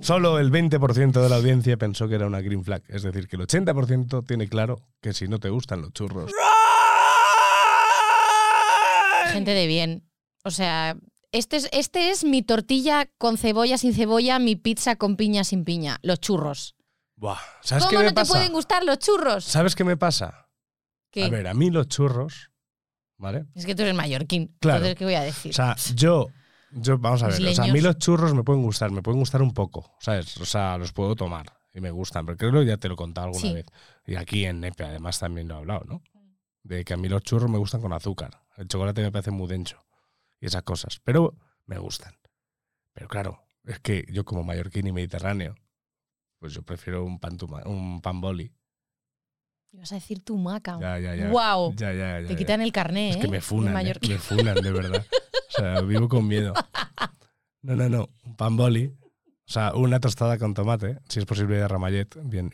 [0.00, 2.82] Solo el 20% de la audiencia pensó que era una green flag.
[2.88, 6.32] Es decir, que el 80% tiene claro que si no te gustan los churros.
[9.32, 10.08] Gente de bien.
[10.44, 10.96] O sea,
[11.32, 15.64] este es, este es mi tortilla con cebolla sin cebolla, mi pizza con piña sin
[15.64, 15.98] piña.
[16.02, 16.74] Los churros.
[17.16, 19.44] Buah, ¿Sabes ¿Cómo qué no te pueden gustar los churros?
[19.44, 20.48] ¿Sabes qué me pasa?
[21.10, 21.24] ¿Qué?
[21.24, 22.50] A ver, a mí los churros,
[23.18, 23.44] ¿vale?
[23.54, 24.56] Es que tú eres mallorquín.
[24.60, 24.78] Claro.
[24.78, 25.50] Entonces, ¿qué voy a decir?
[25.50, 26.28] O sea, yo,
[26.72, 29.20] yo vamos a ver, o sea, a mí los churros me pueden gustar, me pueden
[29.20, 30.36] gustar un poco, ¿sabes?
[30.38, 32.96] O sea, los puedo tomar y me gustan, pero creo que ya te lo he
[32.96, 33.52] contado alguna Sí.
[33.52, 33.66] vez.
[34.06, 36.02] Y aquí en Nepe además también lo he hablado, ¿no?
[36.62, 39.48] De que a mí los churros me gustan con azúcar, el chocolate me parece muy
[39.48, 39.76] denso
[40.40, 41.34] y esas cosas, pero
[41.66, 42.14] me gustan.
[42.92, 45.54] Pero claro, es que yo como mallorquín y mediterráneo,
[46.38, 48.52] pues yo prefiero un pan, tuma- un pan boli.
[49.72, 50.78] Ibas a decir tu maca.
[50.80, 51.28] Ya, ya, ya.
[51.76, 53.20] Ya, ya, ya, Te quitan el carné, Es ¿eh?
[53.20, 53.94] que me De funan, ¿eh?
[54.08, 55.06] me funan, de verdad.
[55.48, 56.52] O sea, vivo con miedo.
[57.62, 58.08] No, no, no.
[58.24, 58.86] Un pan boli.
[58.86, 62.08] O sea, una tostada con tomate, si es posible de ramallet.
[62.24, 62.50] Bien.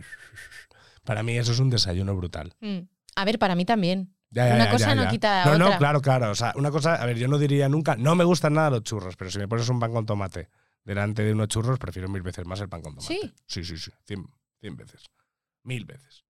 [1.04, 2.54] Para mí eso es un desayuno brutal.
[2.60, 2.80] Mm.
[3.16, 4.14] A ver, para mí también.
[4.30, 5.70] Ya, ya, Una ya, cosa no quita No, otra.
[5.70, 6.30] no, claro, claro.
[6.30, 8.82] O sea, una cosa, a ver, yo no diría nunca, no me gustan nada los
[8.82, 10.48] churros, pero si me pones un pan con tomate
[10.84, 13.14] delante de unos churros, prefiero mil veces más el pan con tomate.
[13.14, 13.32] ¿Sí?
[13.46, 13.90] Sí, sí, sí.
[14.04, 14.26] Cien,
[14.60, 15.04] cien veces.
[15.64, 16.24] Mil veces.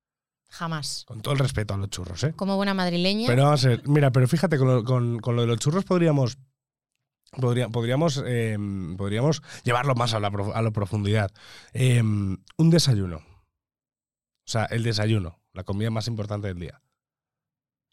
[0.49, 1.05] Jamás.
[1.07, 2.33] Con todo el respeto a los churros, ¿eh?
[2.35, 3.27] Como buena madrileña.
[3.27, 5.85] Pero vamos a ver, mira, pero fíjate, con lo, con- con lo de los churros
[5.85, 6.39] podríamos.
[7.33, 8.57] podría- podríamos, eh,
[8.97, 11.33] podríamos llevarlo más a la, a la profundidad.
[11.73, 13.17] Eh, un desayuno.
[13.17, 16.81] O sea, el desayuno, la comida más importante del día.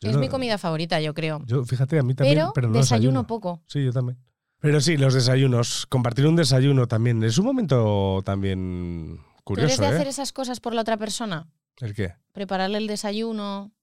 [0.02, 1.41] Yo es no- mi comida favorita, yo creo.
[1.45, 2.36] Yo, fíjate, a mí también.
[2.38, 3.63] pero, Pero, no desayuno poco.
[3.67, 4.17] Sí, yo también.
[4.60, 5.86] Pero sí, los desayunos.
[5.88, 7.23] Compartir un desayuno también.
[7.23, 9.43] Es un momento también ¿Tú eres
[9.78, 9.91] curioso, de ¿eh?
[9.93, 11.49] hacer esas cosas por la otra persona?
[11.80, 12.15] ¿El qué?
[12.32, 13.73] Prepararle el desayuno,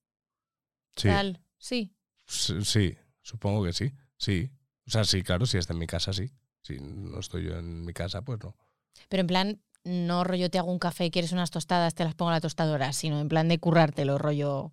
[0.96, 1.08] Sí.
[1.08, 1.42] tal.
[1.58, 1.94] Sí.
[2.28, 3.92] S- Sí, supongo que sí.
[4.16, 4.50] Sí.
[4.86, 6.30] O sea, sí, claro, si está en mi casa, sí.
[6.62, 8.54] Si no estoy yo en mi casa, pues no.
[9.08, 12.30] Pero en plan, no rollo te hago un café, quieres unas tostadas, te las pongo
[12.30, 14.72] a la tostadora, sino en plan de currártelo, rollo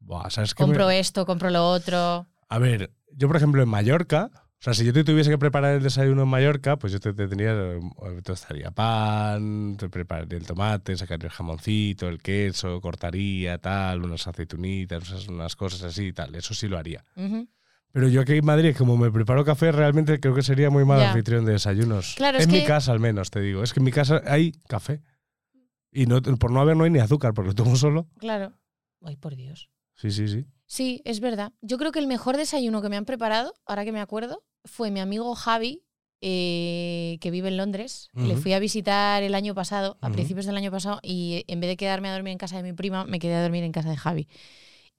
[0.00, 2.26] Buah, ¿sabes me- compro esto, compro lo otro.
[2.48, 5.74] A ver, yo por ejemplo en Mallorca, o sea, si yo te tuviese que preparar
[5.76, 7.80] el desayuno en Mallorca, pues yo te, te tenía, eh,
[8.24, 15.08] tostaría pan, te prepararía el tomate, sacaría el jamoncito, el queso, cortaría, tal, unas aceitunitas,
[15.10, 16.34] unas, unas cosas así y tal.
[16.34, 17.04] Eso sí lo haría.
[17.16, 17.48] Ujú.
[17.92, 21.00] Pero yo aquí en Madrid, como me preparo café, realmente creo que sería muy mal
[21.02, 22.14] anfitrión de desayunos.
[22.16, 23.62] Claro, es en mi que- casa al menos, te digo.
[23.62, 25.00] Es que en mi casa hay café.
[25.90, 28.08] Y no, por no haber no hay ni azúcar, porque lo tomo solo.
[28.18, 28.52] Claro.
[29.02, 29.70] Ay, por Dios.
[29.94, 30.44] Sí, sí, sí.
[30.66, 31.52] Sí, es verdad.
[31.62, 34.90] Yo creo que el mejor desayuno que me han preparado, ahora que me acuerdo, fue
[34.90, 35.82] mi amigo Javi,
[36.20, 38.10] eh, que vive en Londres.
[38.14, 41.68] Le fui a visitar el año pasado, a principios del año pasado, y en vez
[41.70, 43.88] de quedarme a dormir en casa de mi prima, me quedé a dormir en casa
[43.88, 44.28] de Javi.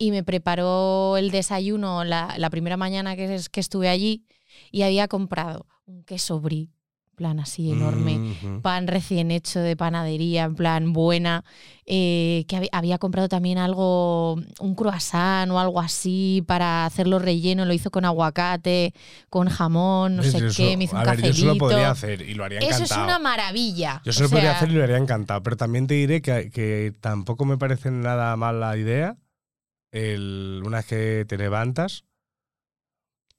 [0.02, 4.24] Y me preparó el desayuno la, la primera mañana que, es- que estuve allí
[4.72, 6.70] y había comprado un queso brie
[7.16, 11.44] plan así enorme, pan recién hecho de panadería, en plan buena,
[11.86, 17.66] eh, que hab- había comprado también algo, un croissant o algo así para hacerlo relleno,
[17.66, 18.94] lo hizo con aguacate,
[19.30, 21.92] con jamón, no sé qué, eso- me hizo un a ver, yo eso lo podría
[21.92, 23.02] hacer y lo haría Eso encantado.
[23.02, 24.02] es una maravilla.
[24.06, 26.50] Yo O se lo podría hacer y lo haría encantado, pero también te diré que,
[26.52, 29.18] que tampoco me parece nada mala idea
[29.91, 32.04] el, una vez que te levantas,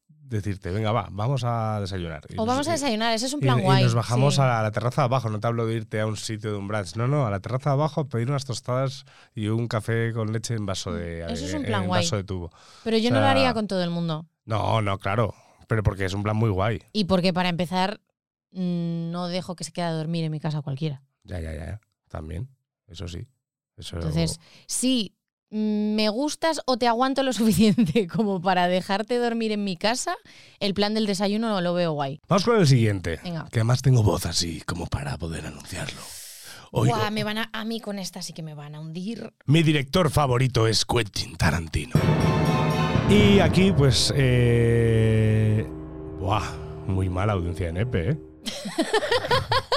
[0.08, 2.22] decirte, venga, va, vamos a desayunar.
[2.28, 3.82] Y O nos- vamos a y- desayunar, ese es un y- plan y guay.
[3.82, 4.40] nos bajamos sí.
[4.40, 6.68] a la terraza de abajo, no te hablo de irte a un sitio de un
[6.68, 10.32] brunch, no, no, a la terraza de abajo pedir unas tostadas y un café con
[10.32, 12.04] leche en vaso de, Eso es un en plan guay.
[12.04, 12.52] vaso de tubo.
[12.84, 14.26] Pero yo o no lo haría con todo el mundo.
[14.44, 15.34] No, no, claro,
[15.66, 16.80] pero porque es un plan muy guay.
[16.92, 18.00] Y porque para empezar,
[18.52, 21.02] mm, no dejo que se quede a dormir en mi casa cualquiera.
[21.24, 21.80] Ya, ya, ya, ya.
[22.08, 22.48] También,
[22.86, 23.26] eso sí.
[23.76, 24.42] Eso, Entonces, mm,
[25.50, 30.14] me gustas o te aguanto lo suficiente como para dejarte dormir en mi casa,
[30.60, 32.20] el plan del desayuno lo veo guay.
[32.28, 33.20] Vamos con el siguiente.
[33.22, 33.46] Venga.
[33.50, 36.00] Que además tengo voz así como para poder anunciarlo.
[36.72, 39.32] Oigo, Buah, me van a, a mí con esta sí que me van a hundir.
[39.46, 41.94] mi director favorito es Quentin Tarantino.
[43.08, 44.12] Y aquí, pues.
[44.16, 45.66] Eh...
[46.20, 46.44] Buah,
[46.86, 48.18] muy mala audiencia de Nepe, ¿eh?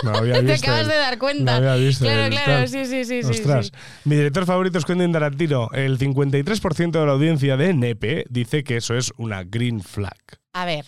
[0.03, 1.43] No había Te visto acabas el- de dar cuenta.
[1.59, 3.71] no había visto claro, el claro, sí, sí, sí, Ostras, sí.
[4.05, 5.69] mi director favorito es Quentin Tarantino.
[5.73, 10.17] El 53% de la audiencia de Nepe dice que eso es una green flag.
[10.53, 10.85] A ver,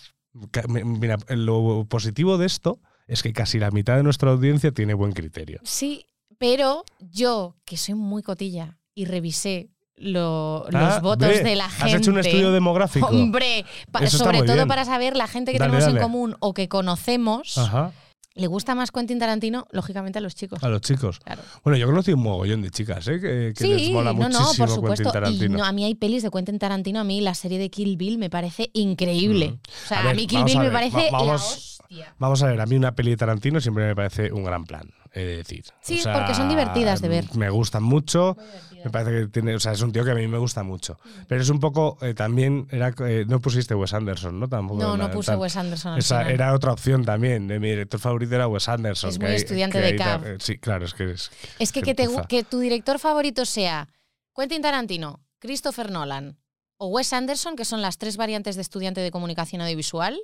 [0.67, 5.13] Mira, lo positivo de esto es que casi la mitad de nuestra audiencia tiene buen
[5.13, 5.59] criterio.
[5.63, 6.05] sí,
[6.37, 11.69] pero yo, que soy muy cotilla y revisé lo- Ah, los votos ve, de la
[11.69, 11.83] gente.
[11.85, 13.07] ¿Has hecho un estudio demográfico?
[13.07, 14.67] Hombre, pa- sobre todo bien.
[14.67, 15.97] para saber la gente que Dale, tenemos dale.
[15.99, 17.91] en común o que conocemos, Ajá,
[18.37, 20.61] le gusta más Quentin Tarantino, lógicamente a los chicos.
[20.61, 21.19] a los chicos.
[21.19, 21.41] Claro.
[21.63, 23.19] Bueno, yo conocí un mogollón de chicas, ¿eh?
[23.21, 25.09] Que, que les Sí, mola no, no, por supuesto.
[25.31, 27.95] Y no, a mí hay pelis de Quentin Tarantino, a mí la serie de Kill
[27.95, 29.51] Bill me parece increíble.
[29.51, 29.53] Mm.
[29.85, 32.13] O sea, A a, ver, mí Kill Bill me parece va- la hostia.
[32.19, 34.89] Vamos a ver, a mí una peli de Tarantino siempre me parece un gran plan,
[35.15, 35.65] he de decir.
[35.81, 37.25] Sí, O sea, porque son divertidas de ver.
[37.35, 38.37] Me gustan mucho.
[38.83, 40.99] Me parece que tiene, o sea, es un tío que a mí me gusta mucho.
[41.27, 44.47] Pero es un poco, eh, también, era, eh, no pusiste Wes Anderson, ¿no?
[44.47, 44.79] Tampoco.
[44.79, 45.35] No, no puse.
[45.35, 46.33] Wes Anderson al Esa final.
[46.33, 47.47] era otra opción también.
[47.47, 49.09] mi director favorito era Wes Anderson.
[49.09, 51.31] Es muy estudiante que de eh, Sí, claro, es que es.
[51.57, 53.87] Es que te que tu director favorito sea
[54.35, 56.37] Quentin Tarantino, Christopher Nolan
[56.77, 60.19] o Wes Anderson, que son las tres variantes de estudiante de comunicación audiovisual.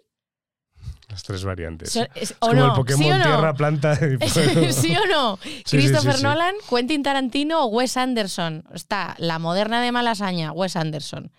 [1.11, 1.95] Las tres variantes.
[1.95, 3.23] es es- como no, el Pokémon ¿sí o no?
[3.23, 4.71] Tierra, Planta y Fuego.
[4.71, 5.37] ¿Sí o no?
[5.43, 6.23] sí, Christopher sí.
[6.23, 8.63] Nolan, Quentin Tarantino o Wes Anderson.
[8.73, 11.31] Está la moderna de Malasaña, Wes Anderson.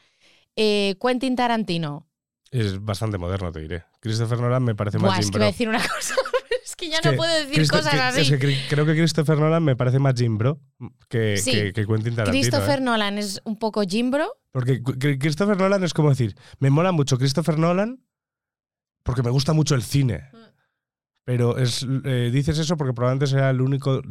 [0.56, 2.06] Eh, Quentin Tarantino.
[2.50, 3.84] Es bastante moderno, te diré.
[4.00, 5.52] Christopher Nolan me parece Buah, más es Jim que iba a Bro.
[5.52, 6.14] decir una cosa.
[6.62, 8.20] es que ya Es no puedo decir Christo- cosas que- así.
[8.20, 10.60] es que cre- creo que Christopher Nolan me parece más Jim Bro
[11.08, 12.42] que, que, que Quentin Tarantino.
[12.42, 12.82] Christopher ¿eh?
[12.82, 14.36] Nolan es un poco Jimbro.
[14.52, 18.04] Porque Qu- Qu- Christopher Nolan es como decir, me mola mucho Christopher Nolan
[19.02, 20.28] porque me gusta mucho el cine.
[20.32, 20.36] Mm.
[21.24, 24.02] Pero es, eh, dices eso porque probablemente sea el único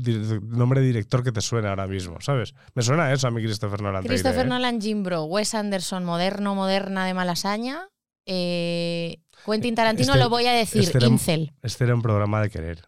[0.44, 2.54] nombre de director que te suena ahora mismo, ¿sabes?
[2.74, 4.04] Me suena eso a mí Christopher Nolan.
[4.06, 4.50] Christopher ¿eh?
[4.50, 5.26] Nolan, Jimbro.
[5.26, 7.90] Wes Anderson, moderno, moderna de Malasaña.
[8.26, 11.52] Eh, Quentin Tarantino Este- lo voy a decir, este era un- Incel.
[11.62, 12.86] Este era un programa de querer.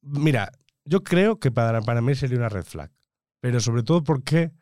[0.00, 0.52] Mira,
[0.86, 2.90] yo creo que para, para mí sería una red flag.
[3.42, 4.52] Pero sobre todo porque.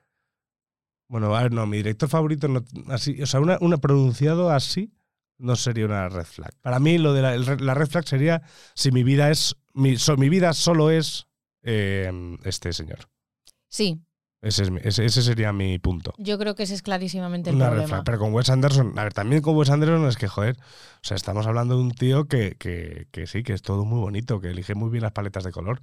[1.09, 4.91] Bueno, a ver, no, mi director favorito no, así, o sea, una, una pronunciado así
[5.39, 6.53] no sería una red flag.
[6.63, 8.43] Para mí lo de la, la red flag sería
[8.75, 11.27] si mi vida es mi, so- mi vida solo es
[11.63, 12.11] eh,
[12.45, 13.01] este señor.
[13.69, 14.01] Sí,
[14.43, 16.13] Ese, es mi- ese, ese sería mi punto.
[16.19, 18.05] yo creo que ese es clarísimamente el Una red flag.
[18.05, 21.17] Pero con Wes Anderson, a ver, también con Wes Anderson es que, joder, o sea,
[21.17, 24.51] estamos hablando de un tío que, que, que sí, que es todo muy bonito, que
[24.51, 25.81] elige muy bien las paletas de color.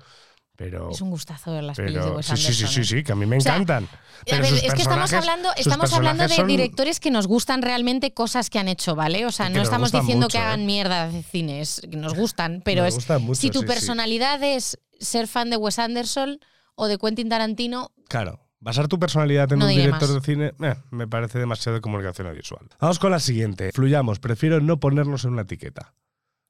[0.57, 0.91] Pero.
[0.91, 2.67] Es un gustazo ver las pelis de pero Wes sí, sí, sí, Anderson.
[2.73, 2.97] sí, ¿eh?
[2.99, 3.87] sí, que a mí me O sea, encantan.
[4.25, 8.13] Pero ver, es que estamos hablando, estamos hablando de son- directores que nos gustan realmente
[8.13, 9.25] cosas que han hecho, ¿vale?
[9.25, 10.65] O sea, no estamos diciendo mucho, que hagan ¿eh?
[10.65, 13.67] mierda de cines, que nos gustan, pero es mucho, si tu sí, sí.
[13.67, 16.39] personalidad es ser fan de Wes Anderson
[16.75, 18.39] o de Quentin Tarantino, Claro.
[18.63, 20.13] Basar tu personalidad en No un director más.
[20.13, 22.67] de cine eh, me parece demasiado de comunicación audiovisual.
[22.79, 23.71] Vamos con la siguiente.
[23.73, 24.19] Fluyamos.
[24.19, 25.95] Prefiero no ponernos en una etiqueta.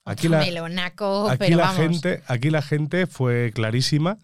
[0.06, 1.78] Aquí la, melonaco, aquí pero la vamos.
[1.78, 4.18] gente, aquí la gente fue clarísima.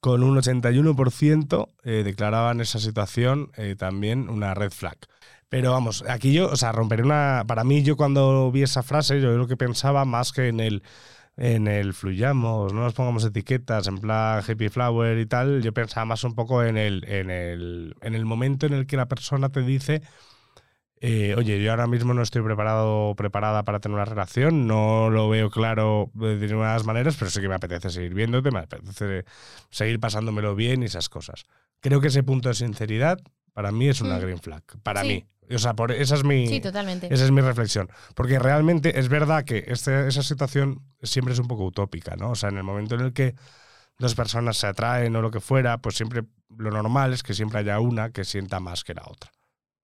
[0.00, 4.96] Con un 81% eh, declaraban esa situación eh, también una red flag.
[5.50, 7.44] Pero vamos, aquí yo, o sea, romperé una.
[7.46, 10.82] Para mí, yo cuando vi esa frase, yo lo que pensaba más que en el.
[11.36, 16.04] En el fluyamos, no nos pongamos etiquetas en plan happy flower y tal, yo pensaba
[16.04, 19.48] más un poco en el, en el, en el momento en el que la persona
[19.48, 20.02] te dice,
[21.00, 25.08] eh, oye, yo ahora mismo no estoy preparado o preparada para tener una relación, no
[25.10, 29.24] lo veo claro de determinadas maneras, pero sí que me apetece seguir viéndote, me apetece
[29.70, 31.44] seguir pasándomelo bien y esas cosas.
[31.80, 33.18] Creo que ese punto de sinceridad
[33.54, 34.20] para mí es una Mm.
[34.20, 34.62] green flag.
[34.82, 35.08] Para Sí.
[35.08, 35.26] mí.
[35.54, 37.12] O sea, por, esa, es mi, Sí, totalmente.
[37.12, 37.88] esa es mi reflexión.
[38.14, 42.30] Porque realmente es verdad que este- esa situación siempre es un poco utópica, ¿no?
[42.30, 43.34] O sea, en el momento en el que
[43.98, 46.22] dos personas se atraen o lo que fuera, pues siempre
[46.56, 49.32] lo normal es que siempre haya una que sienta más que la otra.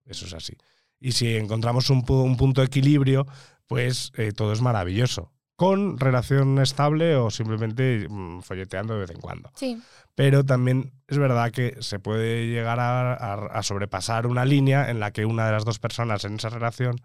[0.05, 0.53] Eso es así.
[1.01, 3.27] Y si encontramos un, pu- un punto de equilibrio,
[3.67, 5.33] pues eh, todo es maravilloso.
[5.57, 9.51] Con relación estable o simplemente mm, folleteando de vez en cuando.
[9.55, 9.81] Sí.
[10.15, 15.01] Pero también es verdad que se puede llegar a, a- a sobrepasar una línea en
[15.01, 17.01] la que una de las dos personas en esa relación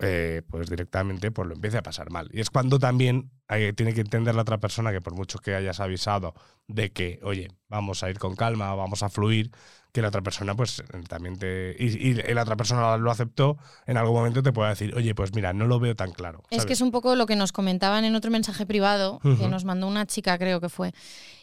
[0.00, 2.28] eh, pues directamente pues lo empiece a pasar mal.
[2.32, 5.54] Y es cuando también hay- tiene que entender la otra persona que por mucho que
[5.54, 6.34] hayas avisado
[6.66, 9.52] de que, oye, vamos a ir con calma, vamos a fluir,
[9.98, 11.74] que la otra persona pues también te...
[11.76, 15.34] Y, y la otra persona lo aceptó, en algún momento te puede decir, oye, pues
[15.34, 16.44] mira, no lo veo tan claro.
[16.50, 19.64] Es que es un poco lo que nos comentaban en otro mensaje privado, que nos
[19.64, 20.92] mandó una chica, creo que fue,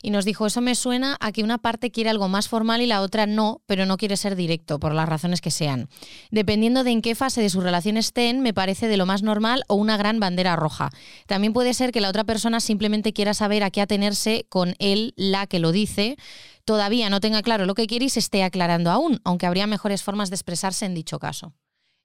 [0.02, 2.86] y nos dijo, eso me suena a que una parte quiere algo más formal y
[2.86, 5.90] la otra no, pero no quiere ser directo, por las razones que sean.
[6.32, 9.64] Dependiendo de en qué fase de su relación estén, me parece de lo más normal
[9.68, 10.92] o una gran bandera roja.
[11.28, 15.14] También puede ser que la otra persona simplemente quiera saber a qué atenerse con él,
[15.18, 16.16] la que lo dice,
[16.66, 20.04] todavía no tenga claro lo que quiere y se esté aclarando aún, aunque habría mejores
[20.04, 21.54] formas de expresarse en dicho caso.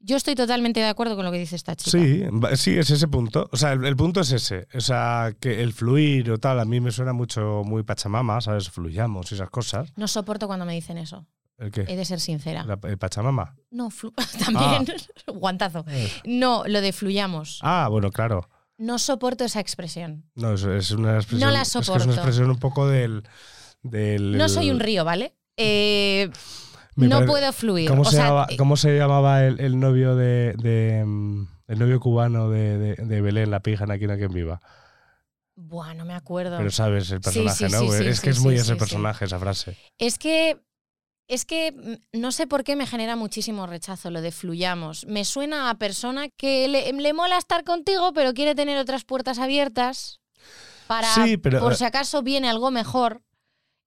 [0.03, 1.91] Yo estoy totalmente de acuerdo con lo que dice esta chica.
[1.91, 2.23] Sí,
[2.57, 3.51] sí, es ese punto.
[3.53, 4.67] O sea, el, el punto es ese.
[4.75, 8.71] O sea, que el fluir o tal, a mí me suena mucho muy pachamama, ¿sabes?
[8.71, 9.93] Fluyamos y esas cosas.
[9.97, 11.27] No soporto cuando me dicen eso.
[11.59, 11.85] ¿El qué?
[11.87, 12.65] He de ser sincera.
[12.65, 13.55] La- el pachamama.
[13.71, 13.91] No,
[14.45, 14.87] también.
[15.27, 15.85] Guantazo.
[15.89, 16.11] Eh.
[16.25, 17.59] No, lo de fluyamos.
[17.61, 18.49] Ah, bueno, claro.
[18.79, 20.25] No soporto esa expresión.
[20.35, 21.53] No, es, es una expresión.
[21.53, 22.05] la Es que es soporto.
[22.07, 23.23] una expresión un poco del.
[23.83, 25.35] Del No soy un río, ¿vale?
[25.57, 26.31] Eh,
[26.97, 27.89] no parece- puedo fluir.
[27.89, 31.47] ¿Cómo, O se, sea, llamaba, eh, cómo se llamaba el, el novio de, de, mm,
[31.69, 34.61] El novio cubano de, de, de Belén, la pija en Aquí hay quien viva?
[35.57, 36.57] Buah, no me acuerdo.
[36.57, 37.81] Pero sabes el personaje, sí, ¿no?
[37.93, 39.77] sí, es que es muy ese personaje, esa frase.
[39.99, 40.59] Es que.
[41.29, 45.07] Es que no sé por qué me genera muchísimo rechazo lo de fluyamos.
[45.07, 49.39] Me suena a persona que le, le mola estar contigo, pero quiere tener otras puertas
[49.39, 50.21] abiertas
[50.89, 53.23] para, Sí, pero- por si acaso viene algo mejor.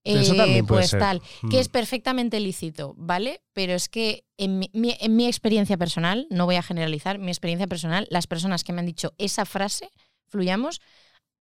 [0.06, 1.00] Eso eh, también puede pues ser.
[1.00, 1.60] tal, que Mm.
[1.60, 3.42] es perfectamente lícito, ¿vale?
[3.54, 7.68] Pero es que en mi, en mi experiencia personal, no voy a generalizar, mi experiencia
[7.68, 9.90] personal, las personas que me han dicho esa frase,
[10.28, 10.82] fluyamos,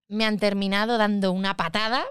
[0.08, 2.04] me han terminado dando una patada,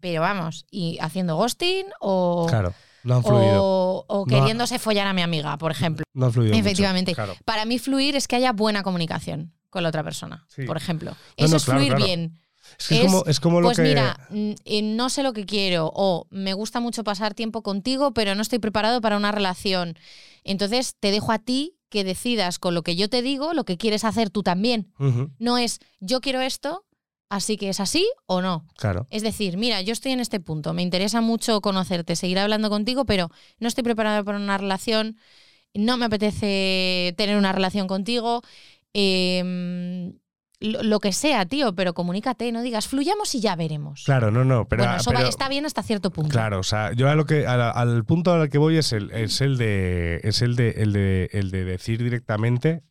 [0.00, 2.72] pero vamos, y haciendo ghosting o, Claro,
[3.04, 3.62] no han fluido.
[3.62, 6.02] o, o No ha- queriéndose follar a mi amiga, por ejemplo.
[6.14, 7.14] No han fluido mucho, Efectivamente.
[7.14, 7.34] claro.
[7.44, 10.62] Para mí fluir es que haya buena comunicación con la otra persona, Sí.
[10.64, 11.10] por ejemplo.
[11.10, 12.04] No, Eso es claro, fluir claro.
[12.06, 12.40] bien.
[12.78, 13.82] Es que es, como, es como lo Pues que.
[13.82, 14.52] mira, mm,
[14.96, 18.58] no sé lo que quiero o me gusta mucho pasar tiempo contigo, pero no estoy
[18.58, 19.96] preparado para una relación.
[20.44, 23.76] Entonces te dejo a ti que decidas con lo que yo te digo lo que
[23.76, 24.92] quieres hacer tú también.
[25.38, 26.84] No es yo quiero esto,
[27.28, 28.66] así que es así o no.
[28.76, 29.06] claro.
[29.10, 33.04] Es decir, mira, yo estoy en este punto, me interesa mucho conocerte, seguir hablando contigo,
[33.04, 33.28] pero
[33.58, 35.16] no estoy preparada para una relación,
[35.74, 38.42] no me apetece tener una relación contigo.
[38.94, 40.12] eh,
[40.60, 44.02] lo, lo que sea, tío, pero comunícate, no digas, fluyamos y ya veremos.
[44.04, 44.66] Claro, no, no.
[44.68, 46.30] Pero, bueno, eso va- está bien hasta cierto punto.
[46.30, 49.10] Claro, o sea, yo a lo que a- al punto al que voy es el,
[49.12, 52.82] es el de es el de el de el de decir directamente,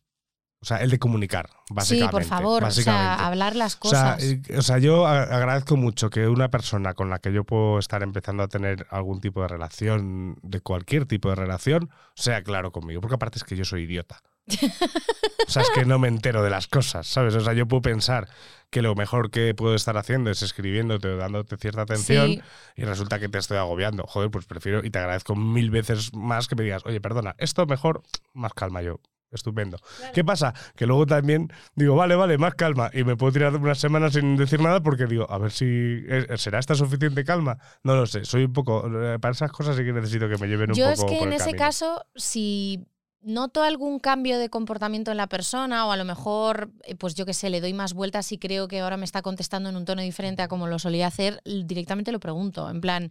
[0.62, 2.10] o sea, el de comunicar, sí, básicamente.
[2.12, 4.36] por favor, o sea, hablar las O sea, cosas.
[4.58, 8.42] o sea, yo agradezco mucho que una persona con la que yo puedo estar empezando
[8.42, 13.14] a tener algún tipo de relación, de cualquier tipo de relación, sea claro conmigo, porque
[13.14, 14.20] aparte es que yo soy idiota.
[14.48, 17.34] O sea, es que no me entero de las cosas, ¿sabes?
[17.34, 18.28] O sea, yo puedo pensar
[18.70, 22.42] que lo mejor que puedo estar haciendo es escribiéndote o dándote cierta atención Sí.
[22.76, 24.04] y resulta que te estoy agobiando.
[24.06, 27.66] Joder, pues prefiero y te agradezco mil veces más que me digas, oye, perdona, esto
[27.66, 29.00] mejor, más calma yo.
[29.32, 29.78] Estupendo.
[30.12, 30.54] ¿Qué pasa?
[30.74, 32.90] Que luego también digo, vale, vale, más calma.
[32.92, 35.66] Y me puedo tirar unas semanas sin decir nada porque digo, a ver si
[36.08, 37.56] eh, será esta suficiente calma.
[37.84, 38.24] No lo sé.
[38.24, 38.88] Soy un poco.
[38.88, 41.06] eh, Para esas cosas sí que necesito que me lleven un Yo poco.
[41.06, 41.58] es que por en el ese camino.
[41.64, 42.84] caso, si
[43.22, 47.26] noto algún cambio de comportamiento en la persona o a lo mejor, eh, pues yo
[47.26, 49.84] qué sé, le doy más vueltas y creo que ahora me está contestando en un
[49.84, 52.68] tono diferente a como lo solía hacer, directamente lo pregunto.
[52.70, 53.10] En plan,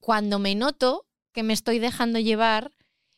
[0.00, 2.70] cuando me noto que me estoy dejando llevar,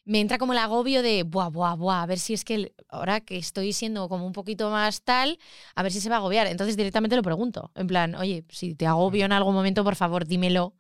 [0.05, 3.21] me entra como el agobio de, buah, buah, buah, a ver si es que ahora
[3.21, 5.39] que estoy siendo como un poquito más tal,
[5.77, 6.49] a ver si se va a agobiar.
[6.49, 7.71] Entonces directamente lo pregunto.
[7.75, 10.75] En plan, oye, si te agobio en algún momento, por favor, dímelo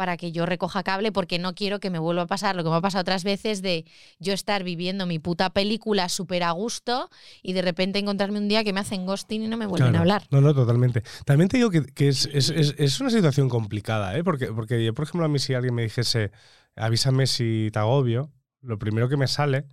[0.00, 2.70] para que yo recoja cable porque no quiero que me vuelva a pasar lo que
[2.70, 3.84] me ha pasado otras veces de
[4.18, 7.10] yo estar viviendo mi puta película súper a gusto
[7.42, 9.98] y de repente encontrarme un día que me hacen ghosting y no me vuelven Claro.
[9.98, 10.22] a hablar.
[10.30, 11.02] No, no, totalmente.
[11.26, 14.24] También te digo que, que es, es- es- es una situación complicada, ¿eh?
[14.24, 16.30] Porque, porque yo, por ejemplo, a mí si alguien me dijese,
[16.76, 18.32] avísame si te agobio,
[18.62, 19.66] lo primero que me sale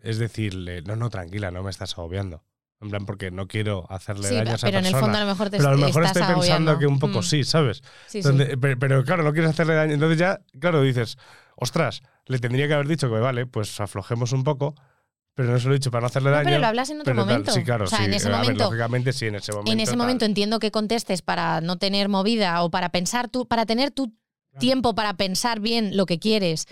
[0.00, 2.44] es decirle, no, no, tranquila, no me estás agobiando.
[2.82, 5.00] En plan, porque no quiero hacerle Sí, daño a esa pero en el persona.
[5.12, 6.78] fondo a lo mejor te pero a lo mejor estás estoy pensando agobiando.
[6.78, 7.82] que un poco Mm, sí, ¿sabes?
[8.06, 8.28] sí, sí.
[8.60, 9.92] Pero, pero claro, no quieres hacerle daño.
[9.92, 11.18] Entonces ya, claro, dices,
[11.56, 14.74] ostras, le tendría que haber dicho que vale, pues aflojemos un poco,
[15.34, 16.46] pero no se lo he dicho para no hacerle No, daño.
[16.48, 17.26] pero lo hablas en otro pero tal.
[17.34, 17.52] momento.
[17.52, 18.04] Sí, claro, O sea, sí.
[18.04, 19.72] en ese A ver, momento- lógicamente sí, en ese momento.
[19.72, 19.98] en ese tal.
[19.98, 24.14] momento entiendo que contestes para no tener movida o para pensar tú, para tener tu
[24.58, 26.66] tiempo para pensar bien lo que quieres.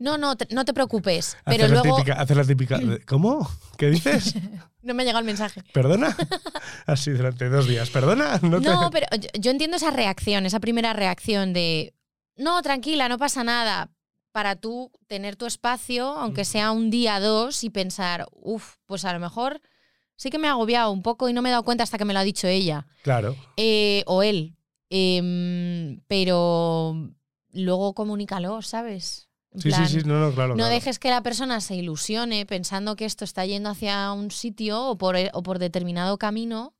[0.00, 1.36] No, no, te- no te preocupes.
[1.44, 2.80] Pero la luego típica- hacer la típica.
[3.06, 3.48] ¿Cómo?
[3.78, 4.34] ¿Qué dices?
[4.82, 5.62] no me ha llegado el mensaje.
[5.72, 6.16] ¿Perdona?
[6.86, 7.90] Así durante dos días.
[7.90, 8.38] ¿Perdona?
[8.42, 11.94] No, te- No, pero yo, yo entiendo esa reacción, esa primera reacción de
[12.36, 13.90] no, tranquila, no pasa nada.
[14.32, 19.12] Para tú tener tu espacio, aunque sea un día dos, y pensar, uff, pues a
[19.12, 19.60] lo mejor
[20.16, 22.06] sí que me ha agobiado un poco y no me he dado cuenta hasta que
[22.06, 22.86] me lo ha dicho ella.
[23.02, 23.36] Claro.
[23.58, 24.56] Eh, o él.
[24.88, 26.94] Em, pero
[27.52, 29.28] luego comunícalo, ¿sabes?
[29.54, 30.50] En Sí, plan, sí, sí, no, no, claro.
[30.50, 30.72] no claro.
[30.72, 34.96] dejes que la persona se ilusione pensando que esto está yendo hacia un sitio o
[34.98, 36.74] por, o por determinado camino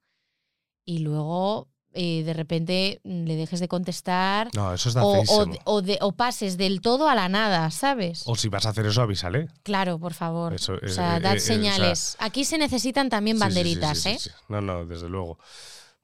[0.85, 5.46] y luego eh, de repente mm, le dejes de contestar No, eso está o, o,
[5.64, 8.22] o de- o pases del todo a la nada, ¿sabes?
[8.24, 9.48] O si vas a hacer eso, avísale.
[9.62, 10.54] Claro, por favor.
[10.54, 12.16] Eso, o eh, sea, eh, eh, o sea, señales.
[12.18, 14.18] Aquí se necesitan también Sí, sí, sí, banderitas, sí, ¿eh?
[14.48, 15.38] No, no, desde luego.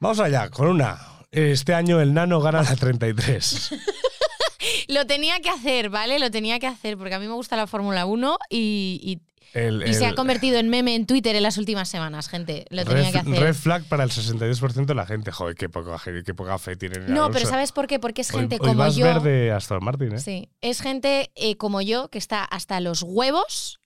[0.01, 0.99] Vamos allá, con una.
[1.31, 3.71] Este año el nano gana la 33.
[4.89, 6.19] Lo tenía que hacer, ¿vale?
[6.19, 9.21] Lo tenía que hacer porque a mí me gusta la Fórmula 1 y,
[9.55, 12.65] El, y- y se ha convertido en meme en Twitter en las últimas semanas, gente.
[12.71, 13.41] Lo tenía red, que hacer.
[13.41, 15.31] red flag para el 62% de la gente.
[15.31, 17.05] Joder, qué poca, qué poca fe tienen.
[17.05, 17.99] en no, pero ¿sabes por qué?
[18.01, 19.05] Porque es gente hoy como vas yo.
[19.07, 20.19] verde Aston Martin, ¿eh?
[20.19, 23.81] Sí, es gente eh, como yo que está hasta los huevos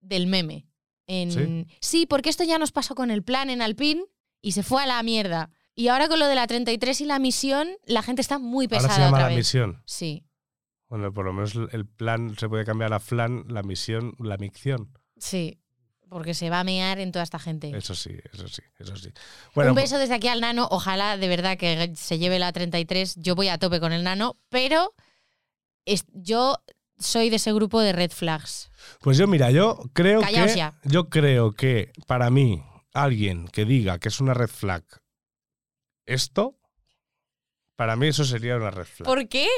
[0.00, 0.66] del meme.
[1.06, 1.66] En...
[1.80, 2.06] ¿Sí?
[2.06, 4.02] porque esto ya nos pasó con el plan en Alpine
[4.40, 5.50] y se fue a la mierda.
[5.74, 8.86] Y ahora con lo de la 33 y la misión, la gente está muy pesada
[8.88, 9.36] Ahora se llama otra la vez.
[9.36, 9.82] misión.
[9.84, 10.24] Sí,
[10.94, 14.96] Bueno, por lo menos el plan se puede cambiar a flan, la misión, la micción.
[15.18, 15.58] sí.
[16.08, 17.76] Porque se va a mear en toda esta gente.
[17.76, 19.10] Eso sí, eso sí, eso sí.
[19.56, 20.68] Bueno, Un beso desde aquí al nano.
[20.70, 23.16] Ojalá de verdad que se lleve la 33.
[23.16, 24.94] Yo voy a tope con el nano, pero
[25.84, 26.56] es- yo
[26.98, 28.70] soy de ese grupo de red flags.
[29.00, 30.58] Pues yo, mira, yo creo Callaos que.
[30.58, 30.78] ya.
[30.84, 34.84] Yo creo que para mí, alguien que diga que es una red flag
[36.06, 36.54] esto,
[37.76, 39.06] para mí eso sería una red flag.
[39.06, 39.48] ¿Por qué?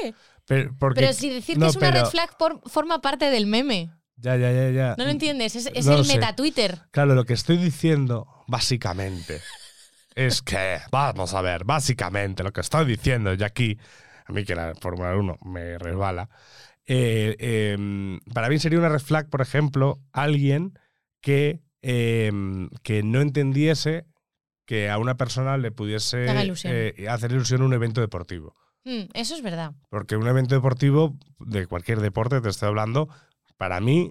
[0.45, 3.47] Pero, porque, Pero si decir que es una pero- red flag por- forma parte del
[3.47, 3.91] meme.
[4.15, 4.95] Ya, ya, ya, ya.
[4.97, 5.55] ¿No lo entiendes?
[5.55, 6.13] Es, es No lo el sé.
[6.15, 6.79] meta Twitter.
[6.91, 9.41] Claro, lo que estoy diciendo, básicamente,
[10.15, 13.77] es que, vamos a ver, básicamente lo que estoy diciendo, y aquí,
[14.25, 16.29] a mí que la Fórmula 1 me resbala,
[16.87, 20.79] eh, eh, para mí sería una red flag, por ejemplo, alguien
[21.21, 22.31] que, eh,
[22.81, 24.05] que no entendiese
[24.67, 26.71] que a una persona le pudiese ilusión.
[26.75, 28.55] eh, hacer ilusión un evento deportivo.
[28.83, 29.73] Mm, eso es verdad.
[29.89, 33.09] Porque un evento deportivo, de cualquier deporte, te estoy hablando,
[33.57, 34.09] para mí,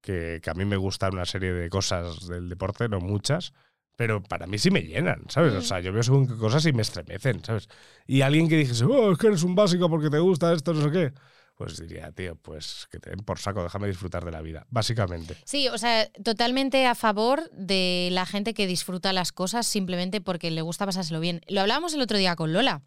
[0.00, 3.52] que, que a mí me gustan una serie de cosas del deporte, no muchas,
[3.96, 5.52] pero para mí sí me llenan, ¿sabes?
[5.54, 5.62] O Mm.
[5.62, 7.68] sea, yo veo según qué cosas y me estremecen, ¿sabes?
[8.06, 10.82] Y alguien que dijese, oh, es que eres un básico porque te gusta esto, no
[10.82, 11.12] sé qué,
[11.54, 15.36] pues diría, tío, pues que te den por saco, déjame disfrutar de la vida, básicamente.
[15.44, 20.50] Sí, o sea, totalmente a favor de la gente que disfruta las cosas simplemente porque
[20.50, 21.40] le gusta pasárselo bien.
[21.48, 22.82] Lo hablábamos el otro día con Lola.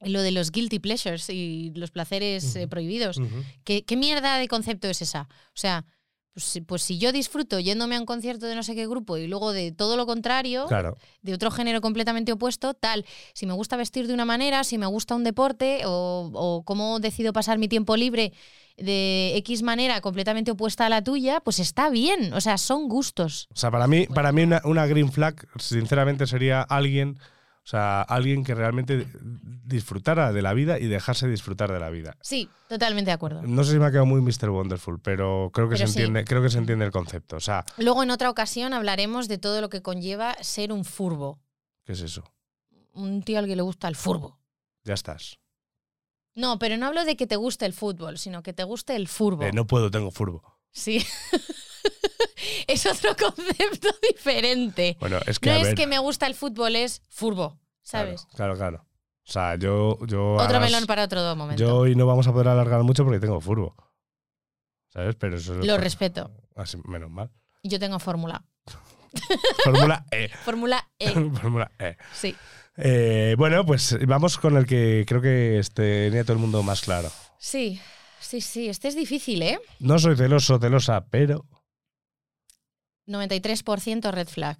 [0.00, 3.20] Lo de los guilty pleasures y los placeres eh, prohibidos.
[3.62, 5.28] ¿Qué, qué mierda de concepto es esa?
[5.30, 5.86] O sea,
[6.32, 9.16] pues, si- pues si yo disfruto yéndome a un concierto de no sé qué grupo
[9.16, 13.52] y luego de todo lo contrario, Claro, de otro género completamente opuesto, tal, si me
[13.52, 17.58] gusta vestir de una manera, si me gusta un deporte o, o cómo decido pasar
[17.58, 18.32] mi tiempo libre
[18.78, 22.32] de X manera completamente opuesta a la tuya, pues está bien.
[22.32, 23.48] O sea, son gustos.
[23.52, 27.18] o sea, para mí, para mí una, una green flag, sinceramente, sería alguien,
[27.64, 29.06] o sea, alguien que realmente
[29.64, 32.16] disfrutara de la vida y dejarse disfrutar de la vida.
[32.20, 33.42] Sí, totalmente de acuerdo.
[33.42, 34.50] No sé si me ha quedado muy Mr.
[34.50, 35.98] Wonderful, pero creo que, Pero se, sí.
[36.00, 37.36] entiende, creo que se entiende el concepto.
[37.36, 41.40] O sea, Luego en otra ocasión hablaremos de todo lo que conlleva ser un furbo.
[41.84, 42.24] ¿qué es eso?
[42.94, 44.40] Un tío al que le gusta el furbo.
[44.84, 45.38] Ya estás.
[46.34, 49.06] No, pero no hablo de que te guste el fútbol, sino que te guste el
[49.06, 49.44] furbo.
[49.44, 50.42] Eh, no puedo, tengo furbo.
[50.72, 51.04] Sí.
[52.66, 54.96] es otro concepto diferente.
[55.00, 58.26] Bueno, es que No a es ver, que me gusta el fútbol, es furbo, ¿sabes?
[58.34, 58.86] Claro, claro, claro.
[59.28, 59.98] O sea, yo.
[60.06, 61.62] yo Otro melón para otro momento.
[61.62, 63.74] Yo hoy no vamos a poder alargar mucho porque tengo furbo.
[64.92, 65.14] ¿Sabes?
[65.16, 66.30] Pero eso es Lo respeto.
[66.54, 67.30] Así, menos mal.
[67.62, 68.44] Yo tengo fórmula.
[69.64, 70.28] Fórmula E.
[70.28, 71.10] Fórmula E.
[71.12, 71.96] Fórmula E.
[72.12, 72.34] Sí.
[72.76, 76.80] Eh, bueno, pues vamos con el que creo que este, tenía todo el mundo más
[76.80, 77.10] claro.
[77.38, 77.80] Sí,
[78.20, 78.68] sí, sí.
[78.68, 79.60] Este es difícil, ¿eh?
[79.80, 81.44] No soy celoso, celosa, pero.
[83.06, 84.58] 93% red flag.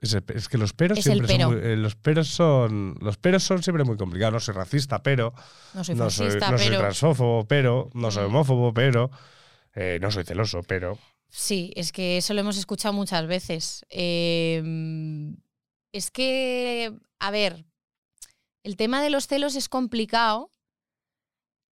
[0.00, 1.48] Es, el- es que los peros Es siempre pero.
[1.50, 4.34] son muy- eh, los peros son los peros son siempre muy complicados.
[4.34, 5.32] No soy racista, pero
[5.74, 6.78] No soy no soy, fascista, no soy pero.
[6.80, 8.26] transfófobo, pero no soy Mm.
[8.26, 9.10] homófobo, pero
[9.74, 13.84] eh, no soy celoso, pero Sí, es que eso lo hemos escuchado muchas veces.
[13.90, 14.62] Eh,
[15.92, 17.64] es que, a ver,
[18.62, 20.50] el tema de los celos es complicado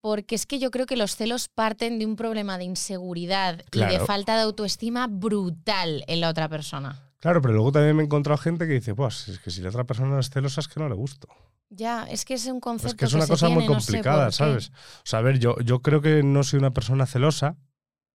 [0.04, 3.78] porque es que yo creo que los celos parten de un problema de inseguridad y
[3.78, 7.08] de falta de autoestima brutal en la otra persona.
[7.20, 9.70] Claro, pero luego también me he encontrado gente que dice, pues es que si la
[9.70, 11.26] otra persona es celosa es que no le gusto.
[11.70, 13.92] Ya, es que es un concepto Es que es una cosa muy tiene, no sé
[13.92, 14.30] complicada.
[14.30, 14.68] ¿sabes?
[14.68, 17.56] O sea, a ver, yo, yo creo que no soy una persona celosa,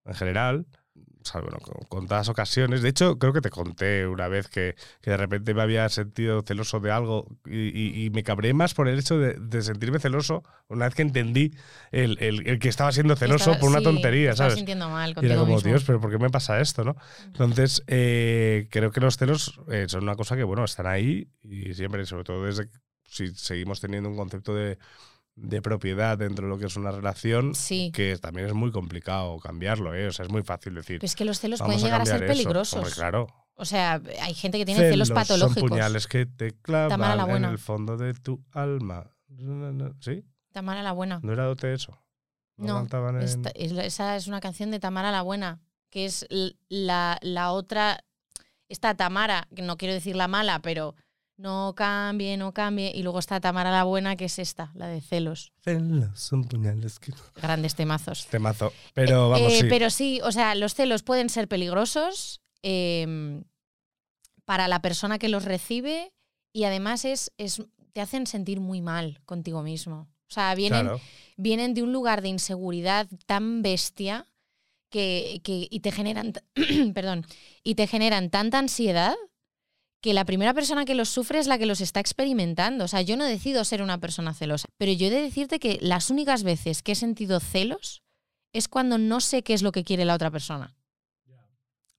[0.04, 0.66] en general.
[1.22, 2.80] O sea, bueno, con, con todas ocasiones.
[2.80, 6.42] De hecho, creo que te conté una vez que, que de repente me había sentido
[6.42, 9.98] celoso de algo y, y- y me cabré más por el hecho de, de sentirme
[9.98, 11.52] celoso una vez que entendí
[11.92, 14.54] el, el- el que estaba siendo celoso Estaba- por una sí, tontería, ¿sabes?
[14.54, 15.68] sintiendo mal Y era contigo como, mismo.
[15.70, 16.96] Dios, pero ¿por qué me pasa esto, no?
[17.26, 21.74] Entonces, eh, creo que los celos eh, son una cosa que, bueno, están ahí y
[21.74, 24.78] siempre, sobre todo desde que- si seguimos teniendo un concepto de,
[25.42, 27.90] de propiedad dentro de lo que es una relación, Sí.
[27.94, 30.06] que también es muy complicado cambiarlo, ¿eh?
[30.08, 30.98] O sea, es muy fácil decir.
[31.00, 32.38] Pero es que los celos "Vamos pueden llegar a ser cambiar eso".
[32.38, 32.78] peligrosos.
[32.78, 33.26] Hombre, claro.
[33.54, 35.60] O sea, hay gente que tiene celos, patológicos.
[35.60, 39.10] Son puñales que te clavan en el fondo de tu alma.
[40.00, 40.24] ¿Sí?
[40.52, 41.20] Tamara la Buena.
[41.22, 41.98] ¿No era dote eso?
[42.56, 45.60] No, en- Esta- esa es una canción de Tamara la Buena,
[45.90, 46.26] que es
[46.68, 48.04] la, la otra.
[48.68, 50.94] Esta Tamara, que no quiero decir la mala, pero
[51.40, 52.92] no cambie, no cambie.
[52.94, 55.52] Y luego está Tamara la Buena, que es esta, la de celos.
[55.62, 57.12] Celos son puñales que...
[57.40, 58.26] Grandes temazos.
[58.26, 58.72] Temazo.
[58.94, 59.66] Pero vamos, Eh, sí.
[59.68, 63.42] Pero sí, o sea, los celos pueden ser peligrosos eh,
[64.44, 66.12] para la persona que los recibe
[66.52, 67.62] y además es, es,
[67.92, 70.08] te hacen sentir muy mal contigo mismo.
[70.28, 71.00] O sea, vienen, Claro.
[71.36, 74.26] vienen de un lugar de inseguridad tan bestia
[74.90, 76.32] que, que- y te generan
[76.94, 77.24] perdón
[77.62, 79.14] y te generan tanta ansiedad
[80.00, 82.84] que la primera persona que los sufre es la que los está experimentando.
[82.84, 85.78] O sea, yo no decido ser una persona celosa, pero yo he de decirte que
[85.82, 88.02] las únicas veces que he sentido celos
[88.52, 90.74] es cuando no sé qué es lo que quiere la otra persona.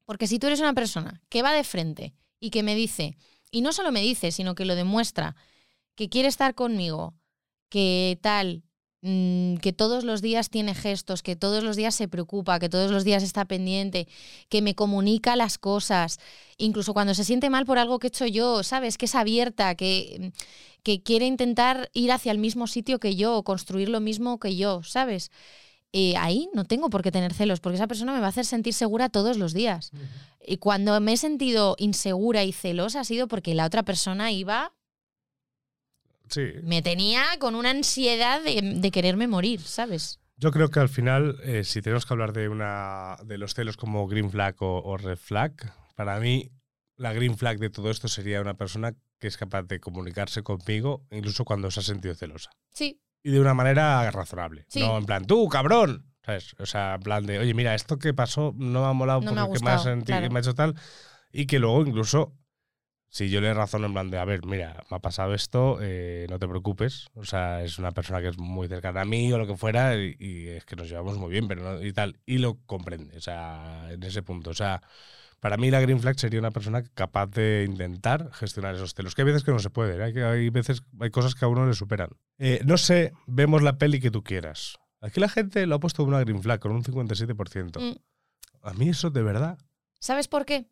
[0.06, 3.18] Porque si tú eres una persona que va de frente y que me dice,
[3.52, 5.36] y no solo me dice, sino que lo demuestra,
[5.96, 7.16] que quiere estar conmigo,
[7.70, 8.64] que tal,
[9.02, 12.92] mm, que todos los días tiene gestos, que todos los días se preocupa, que todos
[12.92, 14.08] los días está pendiente,
[14.50, 16.20] que me comunica las cosas,
[16.58, 18.98] incluso cuando se siente mal por algo que he hecho yo, ¿sabes?
[18.98, 20.32] Que es abierta, que,
[20.84, 24.84] que quiere intentar ir hacia el mismo sitio que yo, construir lo mismo que yo,
[24.84, 25.32] ¿sabes?
[25.94, 28.46] Eh, ahí no tengo por qué tener celos, porque esa persona me va a hacer
[28.46, 29.92] sentir segura todos los días.
[30.46, 34.72] Y cuando me he sentido insegura y celosa ha sido porque la otra persona iba,
[36.32, 36.48] Sí.
[36.64, 40.20] me tenía con una ansiedad de, de quererme morir, ¿sabes?
[40.38, 43.78] Yo creo que al final, eh, si tenemos que hablar de una de los celos
[43.78, 45.54] como green flag o, o red flag,
[45.96, 46.50] para mí
[46.98, 51.06] la green flag de todo esto sería una persona que es capaz de comunicarse conmigo
[51.12, 52.50] incluso cuando se ha sentido celosa.
[52.74, 54.66] Sí, Y de una manera razonable.
[54.68, 54.80] Sí.
[54.80, 56.08] No en plan, tú, cabrón.
[56.26, 56.56] ¿Sabes?
[56.60, 59.34] O sea, en plan de, oye, mira, esto que pasó no me ha molado No
[59.34, 60.30] me ha porque me ha, gustado, claro.
[60.32, 60.76] me ha hecho tal.
[61.32, 62.36] Y que luego incluso,
[63.12, 66.26] si yo le razono en plan de, a ver, mira, me ha pasado esto, eh,
[66.30, 67.08] no te preocupes.
[67.14, 69.98] O sea, es una persona que es muy cercana a mí o lo que fuera
[69.98, 72.20] y, y es que nos llevamos muy bien, pero no, y tal.
[72.26, 74.52] Y lo comprende, o sea, en ese punto.
[74.52, 74.82] O sea,
[75.42, 79.14] para mí la green flag sería una persona capaz de intentar gestionar esos celos.
[79.14, 80.04] Que hay veces que no se puede, ¿eh?
[80.04, 82.12] hay, hay veces, hay cosas que a uno le superan.
[82.40, 84.78] Eh, no sé, vemos la peli que tú quieras.
[85.02, 87.78] Aquí la gente lo ha puesto una green flag con un 57%.
[87.78, 87.98] Mm.
[88.62, 89.58] A mí eso de verdad,
[90.00, 90.70] ¿sabes por qué?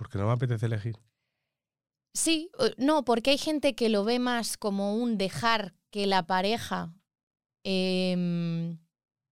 [0.00, 0.96] porque no me apetece elegir.
[2.12, 6.92] Sí, no, porque hay gente que lo ve más como un dejar que la pareja
[7.64, 8.78] em,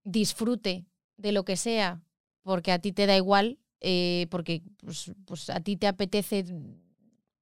[0.04, 2.02] disfrute de lo que sea,
[2.42, 6.44] porque a ti te da igual, eh, porque pues, pues a ti te apetece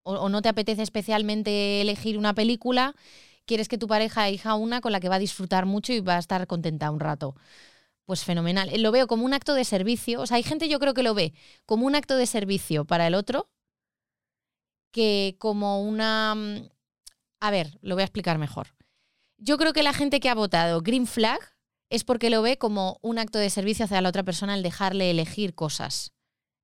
[0.02, 2.94] o, o no te apetece especialmente elegir una película,
[3.44, 6.16] quieres que tu pareja elija una con la que va a disfrutar mucho y va
[6.16, 7.34] a estar contenta un rato.
[8.06, 8.70] Pues fenomenal.
[8.82, 10.20] Lo veo como un acto de servicio.
[10.20, 11.34] O sea, hay gente yo creo que lo ve
[11.66, 13.48] como un acto de servicio para el otro
[14.96, 16.34] que como una...
[16.34, 16.70] mm,
[17.40, 18.68] A ver, lo voy a explicar mejor.
[19.36, 21.38] Yo creo que la gente que ha votado Green Flag
[21.90, 25.10] es porque lo ve como un acto de servicio hacia la otra persona el dejarle
[25.10, 26.12] elegir cosas.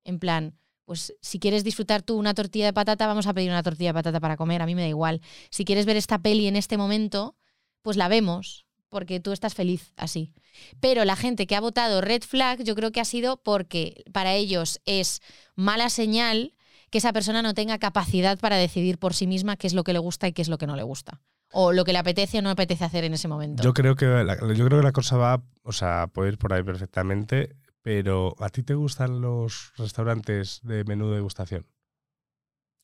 [0.03, 3.61] En plan, pues si quieres disfrutar tú una tortilla de patata, vamos a pedir una
[3.61, 5.21] tortilla de patata para comer, a mí me da igual.
[5.51, 7.35] Si quieres ver esta peli en este momento,
[7.83, 10.33] pues la vemos, porque tú estás feliz así.
[10.79, 14.33] Pero la gente que ha votado Red Flag, yo creo que ha sido porque para
[14.33, 15.21] ellos es
[15.55, 16.55] mala señal
[16.93, 19.93] que esa persona no tenga capacidad para decidir por sí misma qué es lo que
[19.93, 21.23] le gusta y qué es lo que no le gusta.
[21.51, 23.63] O lo que le apetece o no apetece hacer en ese momento.
[23.63, 26.53] Yo creo que la, yo creo que la cosa va, o sea, puede ir por
[26.53, 31.65] ahí perfectamente, pero ¿a ti te gustan los restaurantes de menú de degustación?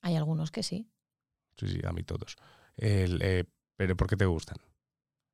[0.02, 0.90] Hay algunos que sí,
[1.56, 2.36] Sí, sí, a mí todos.
[2.78, 3.44] El, eh,
[3.76, 4.58] pero ¿por qué te gustan?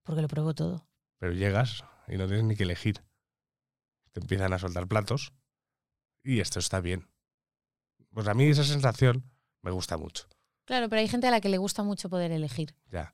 [0.04, 0.86] porque lo pruebo todo.
[1.18, 3.06] Pero llegas y no tienes ni que elegir.
[4.12, 5.34] Te empiezan a soltar platos
[6.26, 7.08] y esto está bien.
[8.16, 9.26] Pues a mí esa sensación
[9.61, 10.26] me gusta mucho.
[10.63, 12.74] Claro, pero hay gente a la que le gusta mucho poder elegir.
[12.89, 13.13] Ya.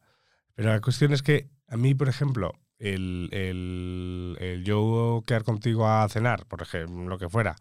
[0.53, 5.87] Pero la cuestión es que a mí, por ejemplo, el, el, el yo quedar contigo
[5.87, 7.55] a cenar, por ejemplo, lo que fuera,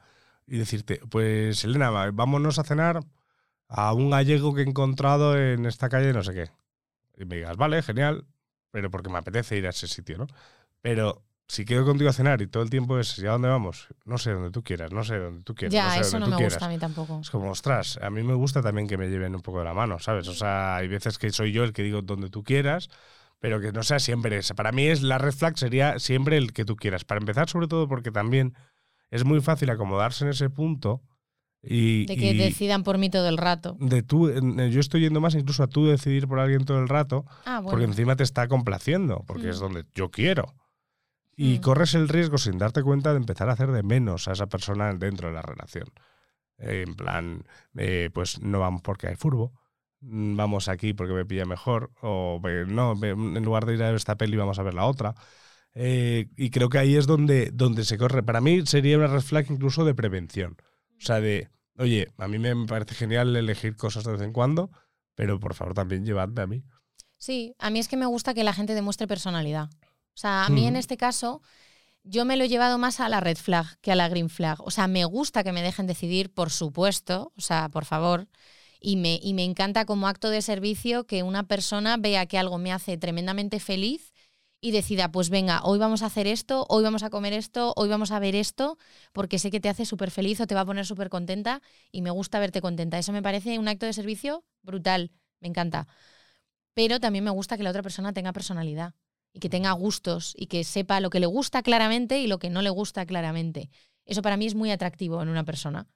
[0.47, 3.01] y decirte, pues Elena, vámonos a cenar
[3.69, 6.51] a un gallego que he encontrado en esta calle, no sé qué.
[7.17, 8.27] Y me digas, vale, genial,
[8.71, 10.27] pero porque me apetece ir a ese sitio, ¿no?
[10.83, 13.89] Pero si quedo contigo a cenar y todo el tiempo es, ¿y a dónde vamos?
[14.05, 15.75] No sé, donde tú quieras, no sé, donde tú quieras.
[15.75, 16.55] Ya, sé, eso no me quieras".
[16.55, 17.21] gusta a mí tampoco.
[17.21, 19.75] Es como, ostras, a mí me gusta también que me lleven un poco de la
[19.75, 20.29] mano, ¿sabes?
[20.29, 22.89] O sea, hay veces que soy yo el que digo donde tú quieras,
[23.41, 24.55] pero que no sea siempre esa.
[24.55, 27.05] Para mí es la red flag sería siempre el que tú quieras.
[27.05, 28.55] Para empezar, sobre todo porque también
[29.11, 31.03] es muy fácil acomodarse en ese punto
[31.63, 33.77] y, De que y decidan por mí todo el rato.
[33.81, 36.89] de tú, en- yo estoy yendo más incluso a tú decidir por alguien todo el
[36.89, 37.93] rato, Ah, porque bueno.
[37.93, 39.51] encima te está complaciendo, porque Mm.
[39.51, 40.55] es donde yo quiero.
[41.43, 41.61] Y Mm.
[41.63, 44.93] corres el riesgo sin darte cuenta de empezar a hacer de menos a esa persona
[44.93, 45.87] dentro de la relación.
[46.59, 47.45] Eh, en plan,
[47.79, 49.51] eh, pues no vamos porque hay furbo,
[50.01, 53.95] mm, vamos aquí porque me pilla mejor, o no, en lugar de ir a ver
[53.95, 55.15] esta peli vamos a ver la otra.
[55.73, 58.23] Eh, y creo que ahí es donde, donde se corre.
[58.23, 60.57] Para mí sería una red flag incluso de prevención.
[60.99, 64.71] O sea, de, oye, a mí me parece genial elegir cosas de vez en cuando,
[65.15, 66.65] pero por favor también llevadme a mí.
[67.17, 69.71] Sí, a mí es que me gusta que la gente demuestre personalidad.
[70.15, 71.41] O sea, a mí en este caso,
[72.03, 74.59] yo me lo he llevado más a la red flag que a la green flag.
[74.63, 78.29] O sea, me gusta que me dejen decidir, por supuesto, o sea, por favor.
[78.81, 82.59] Y me, y me encanta como acto de servicio que una persona vea que algo
[82.59, 84.13] me hace tremendamente feliz
[84.63, 87.89] y decida, pues venga, hoy vamos a hacer esto, hoy vamos a comer esto, hoy
[87.89, 88.79] vamos a ver esto,
[89.13, 92.03] porque sé que te hace súper feliz o te va a poner súper contenta y
[92.03, 92.99] me gusta verte contenta.
[92.99, 95.87] Eso me parece un acto de servicio brutal, me encanta.
[96.75, 98.95] Pero también me gusta que la otra persona tenga personalidad
[99.33, 102.51] y que tenga gustos y que sepa lo que le gusta claramente y lo que
[102.51, 103.71] no le gusta claramente.
[104.07, 105.87] Eso para mí es muy atractivo en una persona.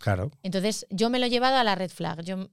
[0.00, 0.30] Claro.
[0.42, 2.22] Entonces, yo me lo he llevado a la red flag.
[2.22, 2.48] Yo,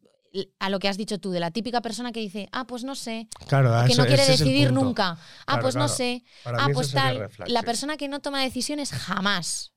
[0.59, 2.95] a lo que has dicho tú, de la típica persona que dice, ah, pues no
[2.95, 5.11] sé, Claro, que ese- no quiere decidir nunca.
[5.11, 6.23] Ah, Claro, pues no sé.
[6.43, 7.17] Para Ah, pues tal.
[7.17, 7.65] red flag, la sí.
[7.65, 9.73] persona que no toma decisiones jamás.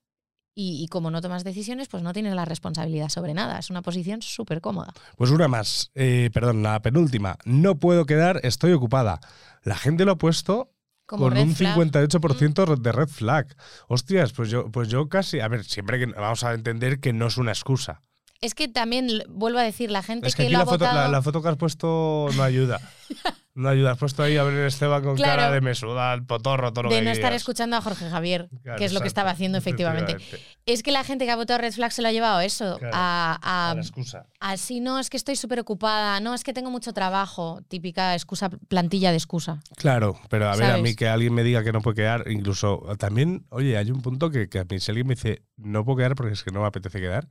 [0.55, 3.59] Y, y como no tomas decisiones, pues no tienes la responsabilidad sobre nada.
[3.59, 4.93] Es una posición súper cómoda.
[5.17, 7.39] Pues una más, eh, perdón, la penúltima.
[7.45, 9.21] No puedo quedar, estoy ocupada.
[9.63, 10.71] La gente lo ha puesto
[11.07, 11.77] Como con un flag.
[11.77, 13.57] 58% de red flag.
[13.89, 17.29] Hostias, pues yo, pues yo casi, a ver, siempre que vamos a entender que no
[17.29, 18.03] es una excusa.
[18.43, 20.67] Es que también, vuelvo a decir, la gente Es que que aquí lo ha la
[20.67, 21.13] foto, la, votado...
[21.13, 22.81] la foto que has puesto no ayuda.
[23.55, 23.91] No ayuda.
[23.91, 25.43] Has puesto ahí a ver Esteban con Claro.
[25.43, 28.09] cara de me suda el potorro, todo lo de que no estar escuchando a Jorge
[28.09, 30.17] Javier, Claro, que es lo que estaba haciendo efectivamente.
[30.65, 32.95] Es que la gente que ha votado Red Flag se lo ha llevado eso, Claro,
[32.97, 34.25] a, a, A la excusa.
[34.41, 38.15] a sí, no, es que estoy súper ocupada, no, es que tengo mucho trabajo, típica
[38.15, 39.61] excusa, plantilla de excusa.
[39.77, 42.81] Claro, pero a ver, a mí que alguien me diga que no puede quedar, incluso
[42.99, 45.99] también, oye, hay un punto que, que a mí si alguien me dice no puedo
[45.99, 47.29] quedar porque es que no me apetece quedar,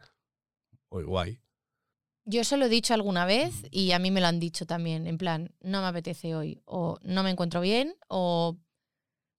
[0.91, 1.39] oye, guay.
[2.25, 5.07] Yo eso lo he dicho alguna vez y a mí me lo han dicho también,
[5.07, 8.57] en plan, no me apetece hoy, o no me encuentro bien, o...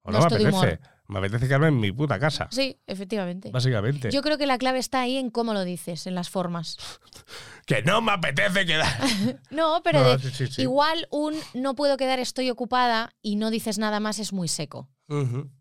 [0.05, 0.57] O No no, me estoy apetece.
[0.67, 0.81] humor.
[1.09, 3.51] Me apetece quedarme en mi puta casa, Sí, efectivamente.
[3.53, 4.11] básicamente.
[4.11, 6.77] Yo creo que la clave está ahí en cómo lo dices, en las formas.
[7.67, 8.93] Que no me apetece quedar.
[9.51, 10.63] No, pero No, de- sí, sí, sí.
[10.63, 14.89] igual un no puedo quedar, estoy ocupada y no dices nada más es muy seco.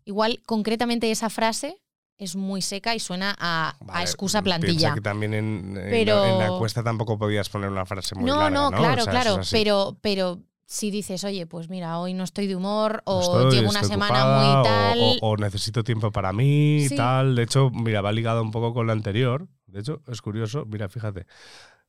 [0.04, 1.81] Igual, concretamente esa frase
[2.22, 4.94] es muy seca y suena a, a Vale, excusa piensa plantilla.
[4.94, 8.24] que también en, en Pero- la, en la encuesta tampoco podías poner una frase muy
[8.24, 8.76] No, larga, no, ¿no?
[8.78, 9.40] claro, O sea, claro.
[9.50, 13.70] Pero, pero si dices, oye, pues mira, hoy no estoy de humor, o Estoy- llevo
[13.70, 14.98] una semana ocupada, muy tal.
[15.20, 16.96] O, o necesito tiempo para mí, Sí.
[16.96, 17.34] tal.
[17.34, 19.48] De hecho, mira, va ligado un poco con la anterior.
[19.66, 20.64] De hecho, es curioso.
[20.66, 21.26] Mira, fíjate.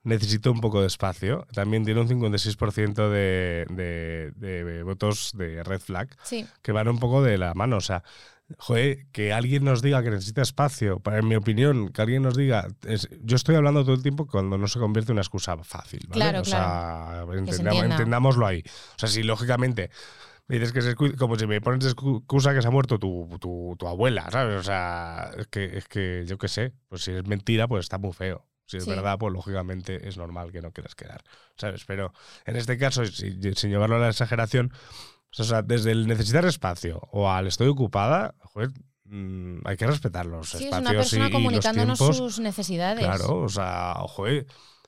[0.06, 1.48] Necesito un poco de espacio.
[1.54, 7.00] También tiene un 56% de, de, de votos de red flag Sí, que van un
[7.00, 7.78] poco de la mano.
[7.78, 8.04] O sea,
[8.60, 12.36] joder, que alguien nos diga que necesita espacio, para en mi opinión, que alguien nos
[12.36, 12.68] diga.
[12.88, 16.02] es- yo estoy hablando todo el tiempo cuando no se convierte en una excusa fácil.
[16.08, 16.14] ¿vale?
[16.22, 17.96] Claro, o sea, se entendamos- entienda.
[17.96, 18.64] entendámoslo ahí.
[18.96, 19.90] O sea, si lógicamente.
[20.48, 23.30] me Dices que se excu- como si me pones excusa que se ha muerto tu,
[23.40, 24.60] tu, tu abuela, ¿sabes?
[24.60, 27.98] O sea, es que, es que yo qué sé, pues si es mentira, pues está
[27.98, 28.46] muy feo.
[28.66, 28.90] Si es Sí.
[28.90, 31.24] verdad, pues lógicamente es normal que no quieras quedar,
[31.56, 31.86] ¿sabes?
[31.86, 32.12] Pero
[32.46, 34.74] en este caso, si- sin llevarlo a la exageración,
[35.38, 38.70] o sea, desde el necesitar espacio o al estoy ocupada, joder,
[39.06, 42.18] mm, hay que respetar los sí es espacios una persona y- y, los comunicándonos tiempos.
[42.18, 43.04] sus necesidades.
[43.04, 44.46] Claro, o sea, joder,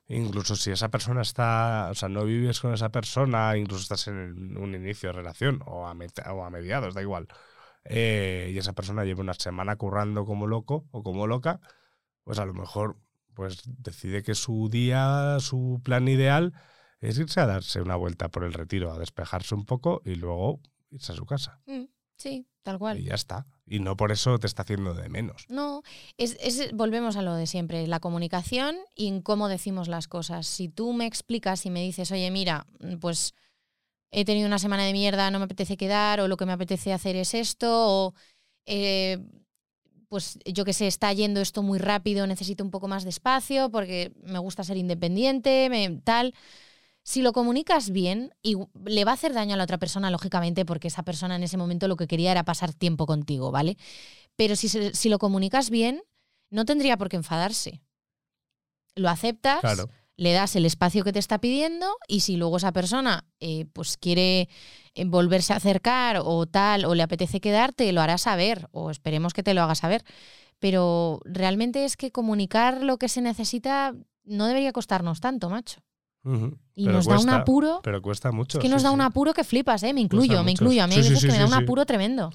[0.08, 4.58] incluso si esa persona está, o sea, no vives con esa persona, incluso estás en
[4.58, 5.96] un inicio de relación o a,
[6.34, 7.28] o a mediados, da igual,
[7.84, 11.60] eh, y esa persona lleva una semana currando como loco o como loca,
[12.24, 12.98] pues a lo mejor
[13.34, 16.54] pues decide que su día, su plan ideal
[17.08, 20.60] es irse a darse una vuelta por el retiro, a despejarse un poco y luego
[20.92, 21.60] irse a su casa.
[21.66, 21.84] Mm,
[22.18, 23.00] sí, tal cual.
[23.00, 23.46] Y ya está.
[23.66, 25.46] Y no por eso te está haciendo de menos.
[25.50, 25.82] No,
[26.18, 30.48] es, es- volvemos a lo de siempre, la comunicación y en cómo decimos las cosas.
[30.48, 32.68] Si tú me explicas y me dices, oye, mira,
[33.02, 33.34] pues
[34.12, 36.94] he tenido una semana de mierda, no me apetece quedar, o lo que me apetece
[36.94, 38.14] hacer es esto, o
[38.66, 39.18] eh,
[40.08, 43.70] pues yo que sé, está yendo esto muy rápido, necesito un poco más de espacio
[43.72, 46.34] porque me gusta ser independiente, me, tal.
[47.08, 50.66] Si lo comunicas bien, y le va a hacer daño a la otra persona, lógicamente,
[50.66, 53.78] porque esa persona en ese momento lo que quería era pasar tiempo contigo, ¿vale?
[54.36, 56.02] Pero si, se- si lo comunicas bien,
[56.50, 57.84] no tendría por qué enfadarse.
[58.96, 59.88] Lo aceptas, Claro.
[60.18, 63.98] le das el espacio que te está pidiendo y si luego esa persona eh, pues
[63.98, 64.50] quiere
[64.96, 69.34] eh, volverse a acercar o tal, o le apetece quedarte, lo hará saber, o esperemos
[69.34, 70.04] que te lo haga saber.
[70.58, 73.94] Pero realmente es que comunicar lo que se necesita
[74.24, 75.82] no debería costarnos tanto, macho.
[76.76, 77.80] Y Pero nos da un apuro.
[77.84, 78.58] Pero cuesta mucho.
[78.58, 78.96] Es que sí, nos da sí.
[78.96, 79.94] un apuro que flipas, ¿eh?
[79.94, 80.84] Me incluyo, me incluyo.
[80.84, 82.32] A mí hay veces que me da un apuro tremendo.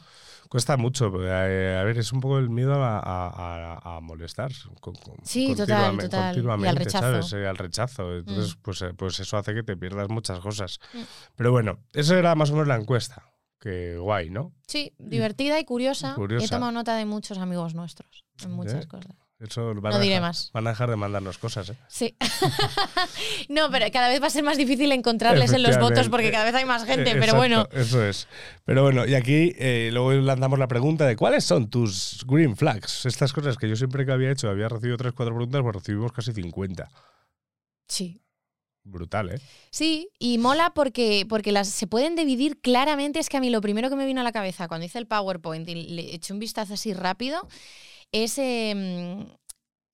[0.49, 1.13] Cuesta mucho.
[1.23, 4.51] eh, a ver, es un poco el miedo a, a- a- a molestar.
[4.81, 5.67] con- con- Sí, total,
[5.97, 6.21] continuamente- total.
[6.21, 7.05] Y al continuamente, rechazo.
[7.05, 7.33] ¿sabes?
[7.35, 8.17] Eh, al rechazo.
[8.17, 10.79] Entonces, pues, eh, pues eso hace que te pierdas muchas cosas.
[10.93, 10.99] Mm.
[11.37, 13.23] Pero bueno, eso era más o menos la encuesta.
[13.61, 14.55] Que guay, ¿no?
[14.67, 16.15] Sí, divertida y curiosa.
[16.15, 16.47] Curiosa.
[16.47, 18.89] He tomado nota de muchos amigos nuestros, en muchas ¿Eh?
[18.89, 19.15] cosas.
[19.41, 20.51] Eso van No a diré dejar- más.
[20.53, 21.77] Van a dejar de mandarnos cosas, ¿eh?
[21.89, 22.15] Sí.
[23.49, 26.45] no, pero cada vez va a ser más difícil encontrarles en los votos porque cada
[26.45, 27.69] vez hay más gente, Eh, pero exacto, bueno.
[27.73, 28.29] Eso es.
[28.65, 33.07] Pero bueno, y aquí eh, luego lanzamos la pregunta de cuáles son tus green flags.
[33.07, 36.13] Estas cosas que yo siempre que había hecho, había recibido 3, 4 preguntas, pues recibimos
[36.13, 36.89] casi 50.
[37.89, 38.21] Sí.
[38.83, 39.41] Brutal, ¿eh?
[39.71, 43.19] Sí, y mola porque, porque las se pueden dividir claramente.
[43.19, 45.07] Es que a mí lo primero que me vino a la cabeza cuando hice el
[45.07, 47.47] PowerPoint y le eché un vistazo así rápido
[48.13, 49.27] es em,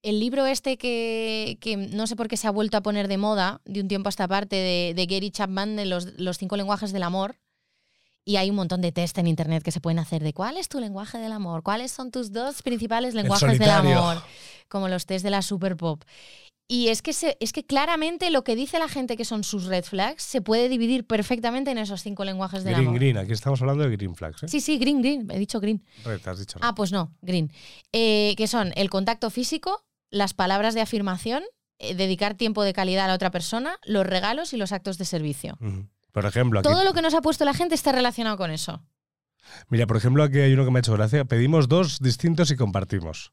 [0.02, 3.18] el libro este que, que no sé por qué se ha vuelto a poner de
[3.18, 6.56] moda de un tiempo a esta parte de, de Gary Chapman de los, los cinco
[6.56, 7.36] lenguajes del amor.
[8.24, 10.68] Y hay un montón de test en internet que se pueden hacer de cuál es
[10.68, 14.20] tu lenguaje del amor, cuáles son tus dos principales lenguajes del amor,
[14.68, 16.02] como los test de la Super Pop.
[16.68, 19.66] Y es que, se- es que claramente lo que dice la gente que son sus
[19.66, 22.98] red flags se puede dividir perfectamente en esos cinco lenguajes del Green, amor.
[22.98, 23.18] green.
[23.18, 24.48] Aquí estamos hablando de green flags, ¿eh?
[24.48, 25.30] Sí, sí, green, green.
[25.30, 25.84] He dicho green.
[26.04, 27.52] Red, has dicho Ah, pues no, green.
[27.92, 31.44] Eh, que son el contacto físico, las palabras de afirmación,
[31.78, 35.04] eh, dedicar tiempo de calidad a la otra persona, los regalos y los actos de
[35.04, 35.58] servicio.
[36.10, 38.82] Por ejemplo, aquí, Todo lo que nos ha puesto la gente está relacionado con eso.
[39.68, 41.24] mira, por ejemplo, aquí hay uno que me ha hecho gracia.
[41.26, 43.30] Pedimos dos distintos y compartimos.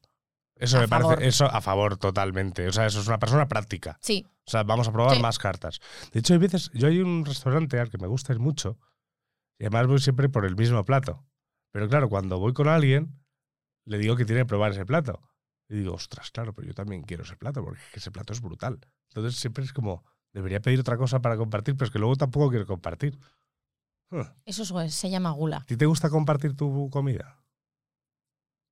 [0.56, 1.14] Eso A me favor.
[1.16, 2.66] parece, eso a favor totalmente.
[2.68, 3.98] O sea, eso es una persona práctica.
[4.00, 5.22] Sí, O sea, vamos a probar Sí.
[5.22, 5.80] más cartas.
[6.12, 8.78] De hecho, hay veces, yo hay un restaurante al que me gusta ir mucho
[9.58, 11.24] y además voy siempre por el mismo plato.
[11.72, 13.18] Pero claro, cuando voy con alguien,
[13.84, 15.20] le digo que tiene que probar ese plato.
[15.68, 18.32] Y digo, ostras, claro, pero yo también quiero ese plato porque es que ese plato
[18.32, 18.78] es brutal.
[19.08, 22.50] Entonces siempre es como, debería pedir otra cosa para compartir, pero es que luego tampoco
[22.50, 23.18] quiero compartir.
[24.10, 24.26] Huh.
[24.44, 25.56] eso es- se llama gula.
[25.56, 27.42] ¿A ti te gusta compartir tu comida?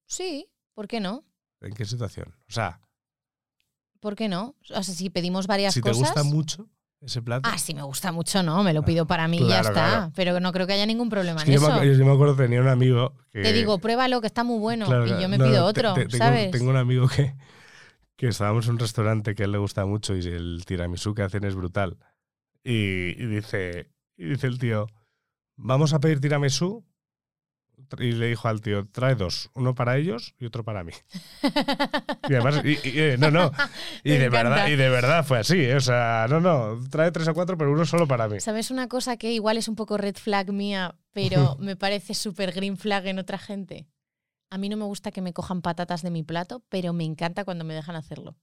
[0.06, 1.24] Sí, ¿por qué no?
[1.62, 2.34] ¿En qué situación?
[2.48, 2.80] O sea,
[4.00, 4.56] ¿Por qué no?
[4.74, 6.08] O sea, si pedimos varias si te cosas.
[6.08, 6.68] gusta mucho
[7.00, 7.48] ese plato.
[7.50, 9.72] Ah, si me gusta mucho, no, me lo pido para mí y ya está.
[9.72, 10.12] claro.
[10.16, 11.80] Pero no creo que haya ningún problema Es en yo, eso.
[11.80, 13.42] me, yo me acuerdo tenía un amigo que...
[13.42, 14.86] Te digo, pruébalo, que está muy bueno.
[14.86, 16.50] Claro, y yo me No, pido te- otro, tengo, ¿sabes?
[16.50, 17.34] Tengo un amigo que,
[18.16, 21.22] que estábamos en un restaurante que a él le gusta mucho y el tiramisú que
[21.22, 21.96] hacen es brutal.
[22.64, 22.72] Y,
[23.22, 24.86] y dice, y dice el tío,
[25.56, 26.84] vamos a pedir tiramisú.
[27.99, 30.93] Y le dijo al tío, trae dos, uno para ellos y otro para mí.
[32.28, 33.51] Y además, y- y, eh, no, no.
[34.05, 34.49] Y de, encanta.
[34.51, 35.59] verdad, y de verdad fue así.
[35.61, 35.76] ¿eh?
[35.76, 38.40] O sea, no, no, trae tres o cuatro, pero uno solo para mí.
[38.40, 42.53] ¿Sabes una cosa que igual es un poco red flag mía, pero me parece súper
[42.53, 43.86] green flag en otra gente?
[44.51, 47.45] A mí no me gusta que me cojan patatas de mi plato, pero me encanta
[47.45, 48.36] cuando me dejan hacerlo.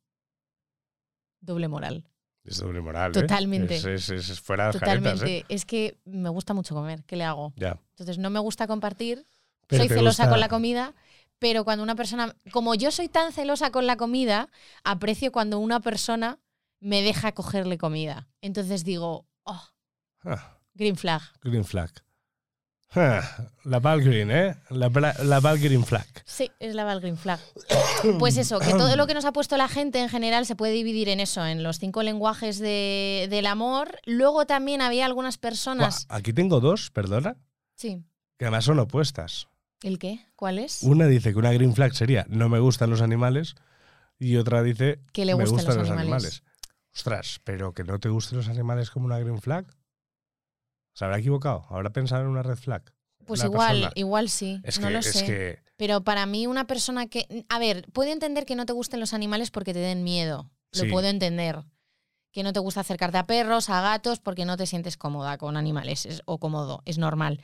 [1.41, 2.05] Doble moral.
[2.43, 3.11] Es doble moral.
[3.11, 3.21] ¿eh?
[3.21, 3.75] Totalmente.
[3.75, 5.37] Es, es- es- es fuera de Totalmente.
[5.39, 5.45] ¿eh?
[5.49, 7.03] Es que me gusta mucho comer.
[7.05, 7.53] ¿Qué le hago?
[7.57, 7.79] Ya.
[7.91, 9.25] Entonces no me gusta compartir.
[9.69, 10.93] Pero soy celosa gusta- con la comida,
[11.39, 14.49] pero cuando una persona, como yo soy tan celosa con la comida,
[14.83, 16.37] aprecio cuando una persona
[16.81, 18.27] me deja cogerle comida.
[18.41, 19.63] Entonces digo, oh,
[20.25, 20.57] Ah.
[20.73, 21.21] green flag.
[21.41, 21.91] Green flag.
[22.95, 23.21] Ah,
[23.65, 24.55] La Val Green, ¿eh?
[24.71, 24.89] La,
[25.23, 26.07] la Val Green flag.
[26.25, 27.39] Sí, es la Val green flag.
[28.17, 30.73] Pues eso, que todo lo que nos ha puesto la gente en general se puede
[30.73, 33.99] dividir en eso, en los cinco lenguajes de- del amor.
[34.05, 36.07] Luego también había algunas personas.
[36.07, 37.37] Buah, Aquí tengo dos, perdona,
[37.75, 38.03] Sí.
[38.39, 39.47] que además son opuestas.
[39.81, 40.25] ¿El qué?
[40.35, 40.83] ¿Cuál es?
[40.83, 43.55] Una dice que una green flag sería no me gustan los animales
[44.17, 46.43] y otra dice Que le me gustan los animales.
[46.93, 49.65] Ostras, pero que no te gusten los animales como una green flag.
[50.93, 51.65] ¿Se habrá equivocado?
[51.69, 52.83] ¿Habrá pensado en una red flag?
[53.25, 53.91] Pues igual, persona.
[53.95, 54.59] igual sí.
[54.63, 55.25] Es no que, lo es sé.
[55.25, 57.45] que Pero para mí una persona que...
[57.47, 60.51] A ver, puedo entender que no te gusten los animales porque te den miedo.
[60.73, 60.89] Lo Sí.
[60.89, 61.63] puedo entender.
[62.31, 65.57] Que no te gusta acercarte a perros, a gatos, porque no te sientes cómoda con
[65.57, 66.81] animales es- o cómodo.
[66.85, 67.39] Es normal.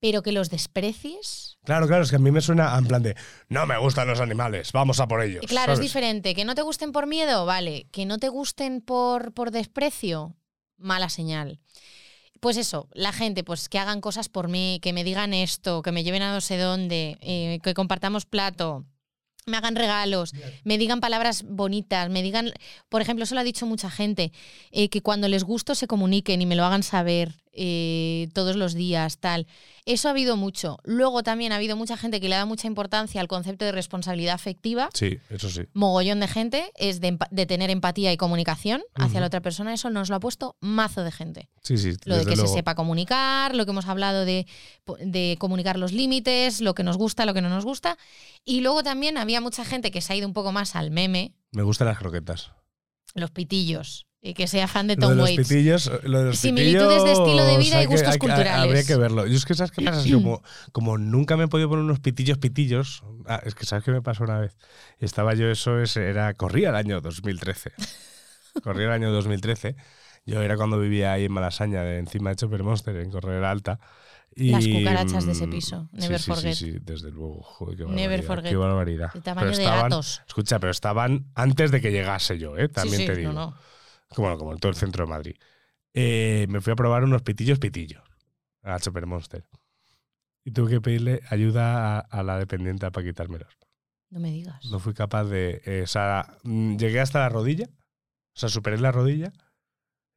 [0.00, 1.58] Pero que los desprecies...
[1.64, 3.16] Claro, claro, es que a mí me suena en plan de
[3.48, 5.44] no me gustan los animales, vamos a por ellos.
[5.48, 6.34] Claro, es diferente.
[6.34, 7.86] Que no te gusten por miedo, vale.
[7.90, 10.36] Que no te gusten por, por desprecio,
[10.76, 11.58] mala señal.
[12.40, 15.92] pues eso, la gente, pues que hagan cosas por mí, que me digan esto, que
[15.92, 18.84] me lleven a no sé dónde, eh, que compartamos plato,
[19.46, 20.32] me hagan regalos,
[20.64, 22.52] me digan palabras bonitas, me digan,
[22.88, 24.32] por ejemplo, eso lo ha dicho mucha gente,
[24.70, 28.74] eh, que cuando les gusto se comuniquen y me lo hagan saber eh, todos los
[28.74, 29.46] días, tal.
[29.86, 30.78] Eso ha habido mucho.
[30.84, 34.34] Luego también ha habido mucha gente que le da mucha importancia al concepto de responsabilidad
[34.34, 34.88] afectiva.
[34.94, 35.62] Sí, eso sí.
[35.74, 39.72] Mogollón de gente es de, de tener empatía y comunicación hacia la otra persona.
[39.72, 41.48] Eso nos lo ha puesto mazo de gente.
[41.62, 41.92] Sí, sí.
[42.04, 42.48] Lo de que luego.
[42.48, 44.46] se sepa comunicar, lo que hemos hablado de,
[45.00, 47.96] de comunicar los límites, lo que nos gusta, lo que no nos gusta.
[48.44, 51.32] Y luego también había mucha gente que se ha ido un poco más al meme,
[51.52, 52.50] Me gustan las croquetas.
[53.14, 55.48] los pitillos, y que sea fan de Lo de Tom los Waits.
[55.48, 58.12] pitillos, lo de los Similitudes de estilo de pitillos, vida y hay que- gustos hay
[58.14, 58.62] que- culturales.
[58.64, 59.26] Habría que verlo.
[59.26, 60.00] Yo es que, ¿sabes qué pasa?
[60.00, 60.42] Es que como,
[60.72, 63.02] como nunca me he podido poner unos pitillos, pitillos.
[63.26, 64.56] Ah, es que, ¿sabes qué me pasó una vez?
[64.98, 66.34] Estaba yo, eso es, era.
[66.34, 67.72] Corría el año 2013.
[68.62, 69.76] corría el año 2013.
[70.24, 73.78] Yo era cuando vivía ahí en Malasaña, de encima de Chopper Monster, en Correra Alta.
[74.34, 75.88] Y, Las cucarachas de ese mm, piso.
[75.92, 76.54] sí, Never sí, forget.
[76.54, 77.42] Sí, sí, desde luego.
[77.42, 78.26] Joder, qué Never barbaridad.
[78.26, 78.50] forget.
[78.50, 79.10] Qué barbaridad.
[79.14, 80.22] El tamaño Pero de estaban- gatos.
[80.26, 82.68] Escucha, pero estaban antes de que llegase yo, ¿eh?
[82.68, 83.32] También Sí, sí, te digo.
[83.32, 83.56] no, no.
[84.14, 85.36] Como, como en todo el centro de Madrid.
[85.94, 88.02] Eh, me fui a probar unos pitillos pitillos
[88.62, 89.44] a Chopper Monster.
[90.44, 93.56] Y tuve que pedirle ayuda a, a la dependiente para quitármelos.
[94.10, 94.64] No me digas.
[94.66, 95.60] No fui capaz de.
[95.64, 97.66] eh, o sea, mm, llegué hasta la rodilla.
[97.68, 99.32] O sea, superé la rodilla.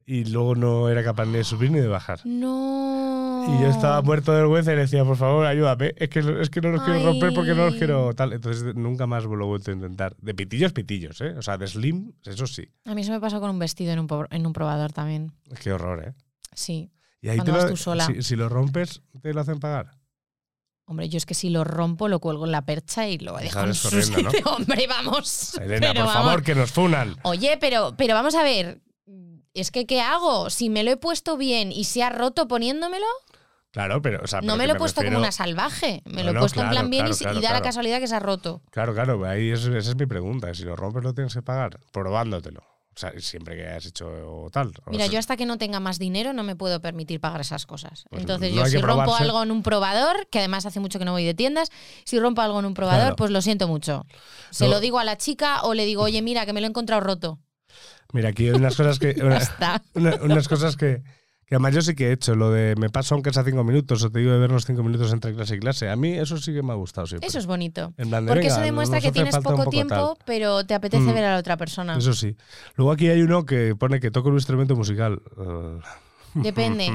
[0.04, 2.20] Y luego no era capaz ni de subir ni de bajar.
[2.24, 3.19] No.
[3.48, 5.92] Y yo estaba muerto de vergüenza y le decía, por favor, ayúdame.
[5.96, 8.32] Es que, es que no los quiero romper porque no los quiero tal.
[8.32, 10.14] Entonces nunca más lo he vuelto a intentar.
[10.18, 11.34] De pitillos, pitillos, ¿eh?
[11.36, 12.68] O sea, de slim, eso sí.
[12.84, 15.32] A mí eso me pasó con un vestido en un, en un probador también.
[15.62, 16.14] Qué horror, ¿eh?
[16.54, 16.90] Sí.
[17.22, 18.06] Y ahí te vas lo- tú sola.
[18.06, 19.90] Si, si lo rompes, te lo hacen pagar.
[20.86, 23.60] Hombre, yo es que si lo rompo, lo cuelgo en la percha y lo dejo
[23.60, 24.30] en su corriendo, ¿no?
[24.32, 24.46] sitio.
[24.56, 25.54] Hombre, vamos.
[25.58, 26.12] Elena, por vamos.
[26.14, 27.16] favor, que nos funan.
[27.22, 28.80] Oye, pero, pero vamos a ver.
[29.54, 30.48] Es que, ¿qué hago?
[30.50, 33.06] Si me lo he puesto bien y se ha roto poniéndomelo,
[33.72, 34.20] Claro, pero.
[34.22, 36.02] O sea, no pero me lo he puesto como una salvaje.
[36.04, 38.16] Me lo he no, puesto en plan bien y claro, da la casualidad que se
[38.16, 38.62] ha roto.
[38.70, 40.52] Claro, claro, ahí es- esa es mi pregunta.
[40.54, 42.60] Si lo rompes, lo tienes que pagar probándotelo.
[42.60, 44.72] O sea, siempre que hayas hecho tal.
[44.88, 48.04] Mira, yo hasta que no tenga más dinero no me puedo permitir pagar esas cosas.
[48.10, 49.24] Pues Entonces no yo si rompo probarse.
[49.24, 51.70] algo en un probador, que además hace mucho que no voy de tiendas,
[52.04, 53.16] si rompo algo en un probador, Claro.
[53.16, 54.04] pues lo siento mucho.
[54.50, 54.72] Se No.
[54.72, 57.00] lo digo a la chica o le digo, oye, mira, que me lo he encontrado
[57.00, 57.38] roto.
[58.12, 59.14] Mira, aquí hay unas cosas que.
[59.16, 59.82] Ya una- está.
[59.94, 61.02] una- unas cosas que,
[61.50, 62.36] que además yo sí que he hecho.
[62.36, 64.84] Lo de me paso aunque sea cinco minutos o te digo de ver los cinco
[64.84, 65.90] minutos entre clase y clase.
[65.90, 67.26] A mí eso sí que me ha gustado siempre.
[67.26, 67.92] Eso es bonito.
[67.98, 70.24] En plan de, Porque venga, eso demuestra que tienes poco poco tiempo, tal.
[70.24, 71.12] pero te apetece Mm.
[71.14, 71.98] ver a la otra persona.
[71.98, 72.36] Eso sí.
[72.76, 75.20] Luego aquí hay uno que pone que toca un instrumento musical.
[75.36, 75.80] Uh,
[76.40, 76.88] Depende.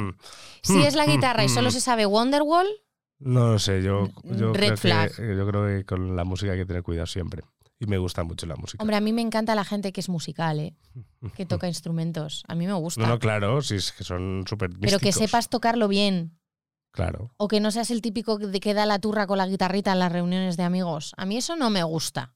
[0.61, 2.67] Si es la guitarra y solo se sabe Wonderwall,
[3.19, 5.15] No lo sé, yo, yo, Red creo flag.
[5.15, 7.43] Que, yo creo que con la música hay que tener cuidado siempre.
[7.79, 8.81] Y me gusta mucho la música.
[8.81, 10.75] hombre, a mí me encanta la gente que es musical, ¿eh?
[11.35, 12.43] que toca instrumentos.
[12.47, 13.01] A mí me gusta.
[13.01, 16.37] no, no, claro, si es que son súper pero que sepas tocarlo bien.
[16.91, 17.29] Claro.
[17.35, 20.11] O que no seas el típico que da la turra con la guitarrita en las
[20.11, 21.13] reuniones de amigos.
[21.17, 22.33] A mí eso no me gusta.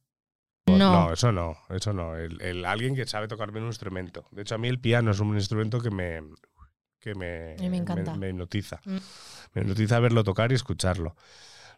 [0.66, 1.14] No, No.
[1.14, 2.18] eso no, eso no.
[2.18, 4.26] El, el- alguien que sabe tocar bien un instrumento.
[4.32, 6.22] De hecho, a mí el piano es un instrumento que me,
[7.00, 8.14] que me, me encanta.
[8.16, 8.82] me hipnotiza.
[8.84, 8.98] Mm.
[9.54, 11.16] Me hipnotiza verlo tocar y escucharlo.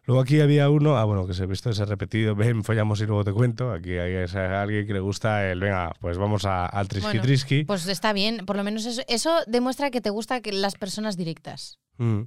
[0.04, 3.06] Luego aquí había uno, ah, bueno, que se ha visto ese repetido, ven, follamos y
[3.06, 3.70] luego te cuento.
[3.72, 7.64] Aquí hay alguien que le gusta el, venga, pues vamos a- al trisqui Bueno, trisqui.
[7.64, 11.16] Pues está bien, por lo menos eso, eso demuestra que te gusta que las personas
[11.16, 11.78] directas.
[11.98, 12.22] Mm.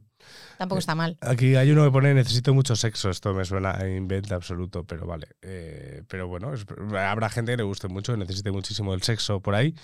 [0.57, 1.17] Tampoco está mal.
[1.21, 3.09] Aquí hay uno que pone necesito mucho sexo.
[3.09, 5.27] Esto me suena a invento absoluto, pero vale.
[5.41, 6.65] Eh, pero bueno, es-
[6.97, 9.75] habrá gente que le guste mucho, necesite muchísimo el sexo por ahí.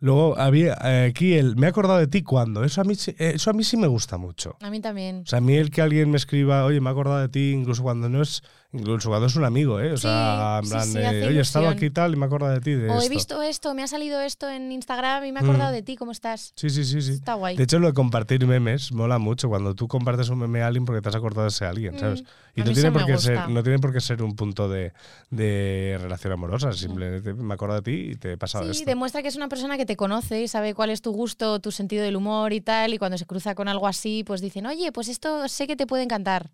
[0.00, 2.64] Luego había eh, aquí el me he acordado de ti cuando.
[2.64, 4.56] Eso a mí eh, eso a mí sí me gusta mucho.
[4.60, 5.22] A mí también.
[5.24, 7.50] O sea, a mí el que alguien me escriba, oye, me he acordado de ti,
[7.50, 8.42] incluso cuando no es,
[8.72, 9.92] incluso cuando es un amigo, ¿eh?
[9.92, 12.26] O Sí, sea, en sí, plan, sí, oye, he estado aquí y tal y me
[12.26, 12.72] acordado de ti.
[12.72, 13.10] De O he esto".
[13.10, 15.74] visto esto, me ha salido esto en Instagram y me he acordado Mm.
[15.74, 16.52] de ti, ¿cómo estás?
[16.56, 17.12] Sí, sí, sí, sí.
[17.12, 17.56] Está guay.
[17.56, 20.84] De hecho, lo de compartir memes mola mucho cuando tú compartes un meme a alguien
[20.84, 22.22] porque te has acordado de ese alguien, ¿sabes?
[22.22, 24.92] Mm, Y no tiene, por qué ser, no tiene por qué ser un punto de,
[25.30, 26.72] de relación amorosa.
[26.72, 28.84] Simplemente me acuerdo de ti y te he pasado Sí, esto.
[28.90, 31.70] demuestra que es una persona que te conoce y sabe cuál es tu gusto, tu
[31.72, 32.92] sentido del humor y tal.
[32.94, 35.86] Y cuando se cruza con algo así, pues dicen, oye, pues esto sé que te
[35.86, 36.50] puede encantar.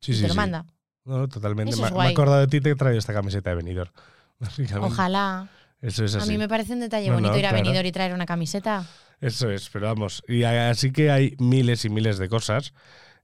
[0.00, 0.36] Sí, y sí, te lo sí.
[0.38, 0.64] manda.
[1.08, 1.72] No, totalmente.
[1.72, 3.90] Eso Me, es me he acordado de ti te he traído esta camiseta de venidor.
[4.38, 4.86] Básicamente.
[4.94, 5.48] Ojalá.
[5.80, 6.30] Eso es A así.
[6.30, 7.86] mí me parece un detalle No, bonito no, ir a claro.
[7.86, 8.84] y traer una camiseta.
[9.20, 10.22] Eso es, pero vamos.
[10.28, 12.72] Y a- así que hay miles y miles de cosas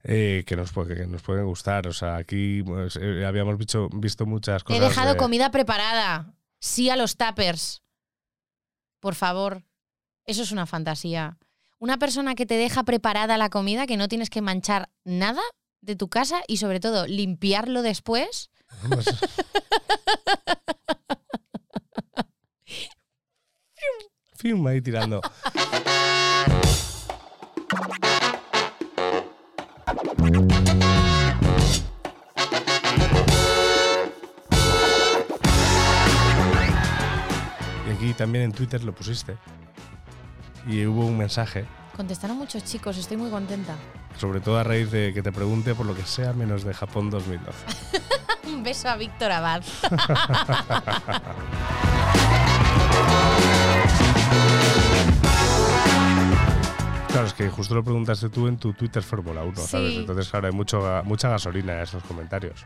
[0.03, 1.87] eh, que, nos, que nos pueden gustar.
[1.87, 4.89] O sea, aquí pues, eh, habíamos visto, visto muchas Te he cosas.
[4.89, 6.33] dejado de- comida preparada.
[6.59, 7.81] Sí a los tuppers.
[8.99, 9.63] Por favor.
[10.25, 11.37] Eso es una fantasía.
[11.77, 15.41] Una persona que te deja preparada la comida, que no tienes que manchar nada
[15.85, 18.49] de tu casa y sobre todo limpiarlo después.
[18.83, 19.05] Vamos.
[24.37, 25.21] Fium ahí tirando.
[37.87, 39.37] Y aquí también en Twitter lo pusiste.
[40.67, 41.65] Y hubo un mensaje
[41.95, 43.75] Contestaron muchos chicos, estoy muy contenta.
[44.17, 47.09] sobre todo a raíz de que te pregunte por lo que sea menos de Japón
[47.09, 47.57] 2012.
[48.53, 49.63] Un beso a Víctor Abad.
[57.09, 59.95] Claro, es que justo lo preguntaste tú en tu Twitter Fórmula 1, ¿sabes?
[59.95, 62.65] Entonces, claro, hay mucho, mucha gasolina en esos comentarios.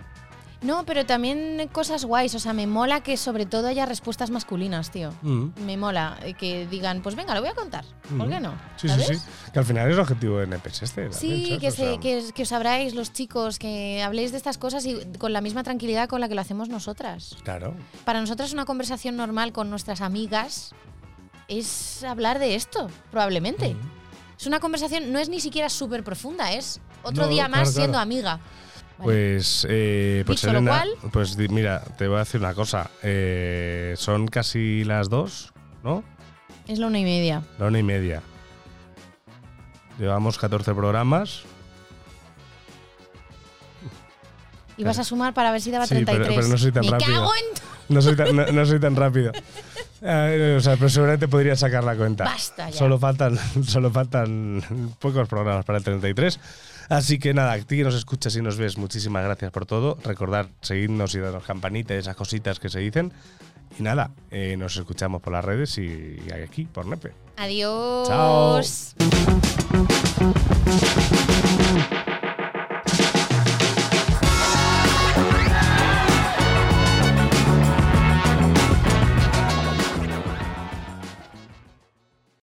[0.61, 2.35] No, pero también cosas guays.
[2.35, 5.13] O sea, me mola que sobre todo haya respuestas masculinas, tío.
[5.21, 5.47] Mm.
[5.65, 7.85] Me mola que digan, pues venga, lo voy a contar.
[8.17, 8.29] ¿Por Mm.
[8.29, 8.53] qué no?
[8.75, 9.07] Sí, ¿Sabes?
[9.07, 9.21] sí, sí.
[9.53, 11.13] Que al final es el objetivo de NPS este.
[11.13, 14.97] Sí, que, se- que, que os abráis los chicos, que habléis de estas cosas y
[15.17, 17.37] con la misma tranquilidad con la que lo hacemos nosotras.
[17.43, 17.73] Claro.
[18.03, 20.73] Para nosotras una conversación normal con nuestras amigas
[21.47, 23.73] es hablar de esto, probablemente.
[23.75, 23.79] Mm.
[24.37, 27.73] Es una conversación, no es ni siquiera súper profunda, es otro No, día claro, más
[27.73, 28.03] siendo claro.
[28.03, 28.39] amiga.
[29.03, 32.89] Pues, eh, pues Dicho lo Elena, cual- pues mira, te voy a decir una cosa.
[33.03, 36.03] Eh, son casi las dos, ¿no?
[36.67, 37.41] Es la una y media.
[37.57, 38.21] La una y media.
[39.97, 41.43] Llevamos 14 programas.
[44.77, 46.35] Y vas a sumar para ver si daba Sí, pero- 33.
[46.37, 47.13] pero no soy tan Me rápido.
[47.19, 47.95] cago en...
[47.95, 49.31] No soy tan, no, no soy tan rápido.
[50.01, 52.23] Eh, o sea, pero seguramente podría sacar la cuenta.
[52.23, 52.77] Basta ya.
[52.77, 53.37] Solo faltan,
[53.67, 54.63] solo faltan
[54.97, 56.39] pocos programas para el 33.
[56.89, 59.97] Así que nada, a ti que nos escuchas y nos ves, muchísimas gracias por todo.
[60.03, 63.13] Recordar, seguidnos y darnos campanita y esas cositas que se dicen.
[63.77, 67.13] Y nada, eh, nos escuchamos por las redes y aquí, por Nepe.
[67.37, 68.07] Adiós.
[68.07, 68.59] Chao.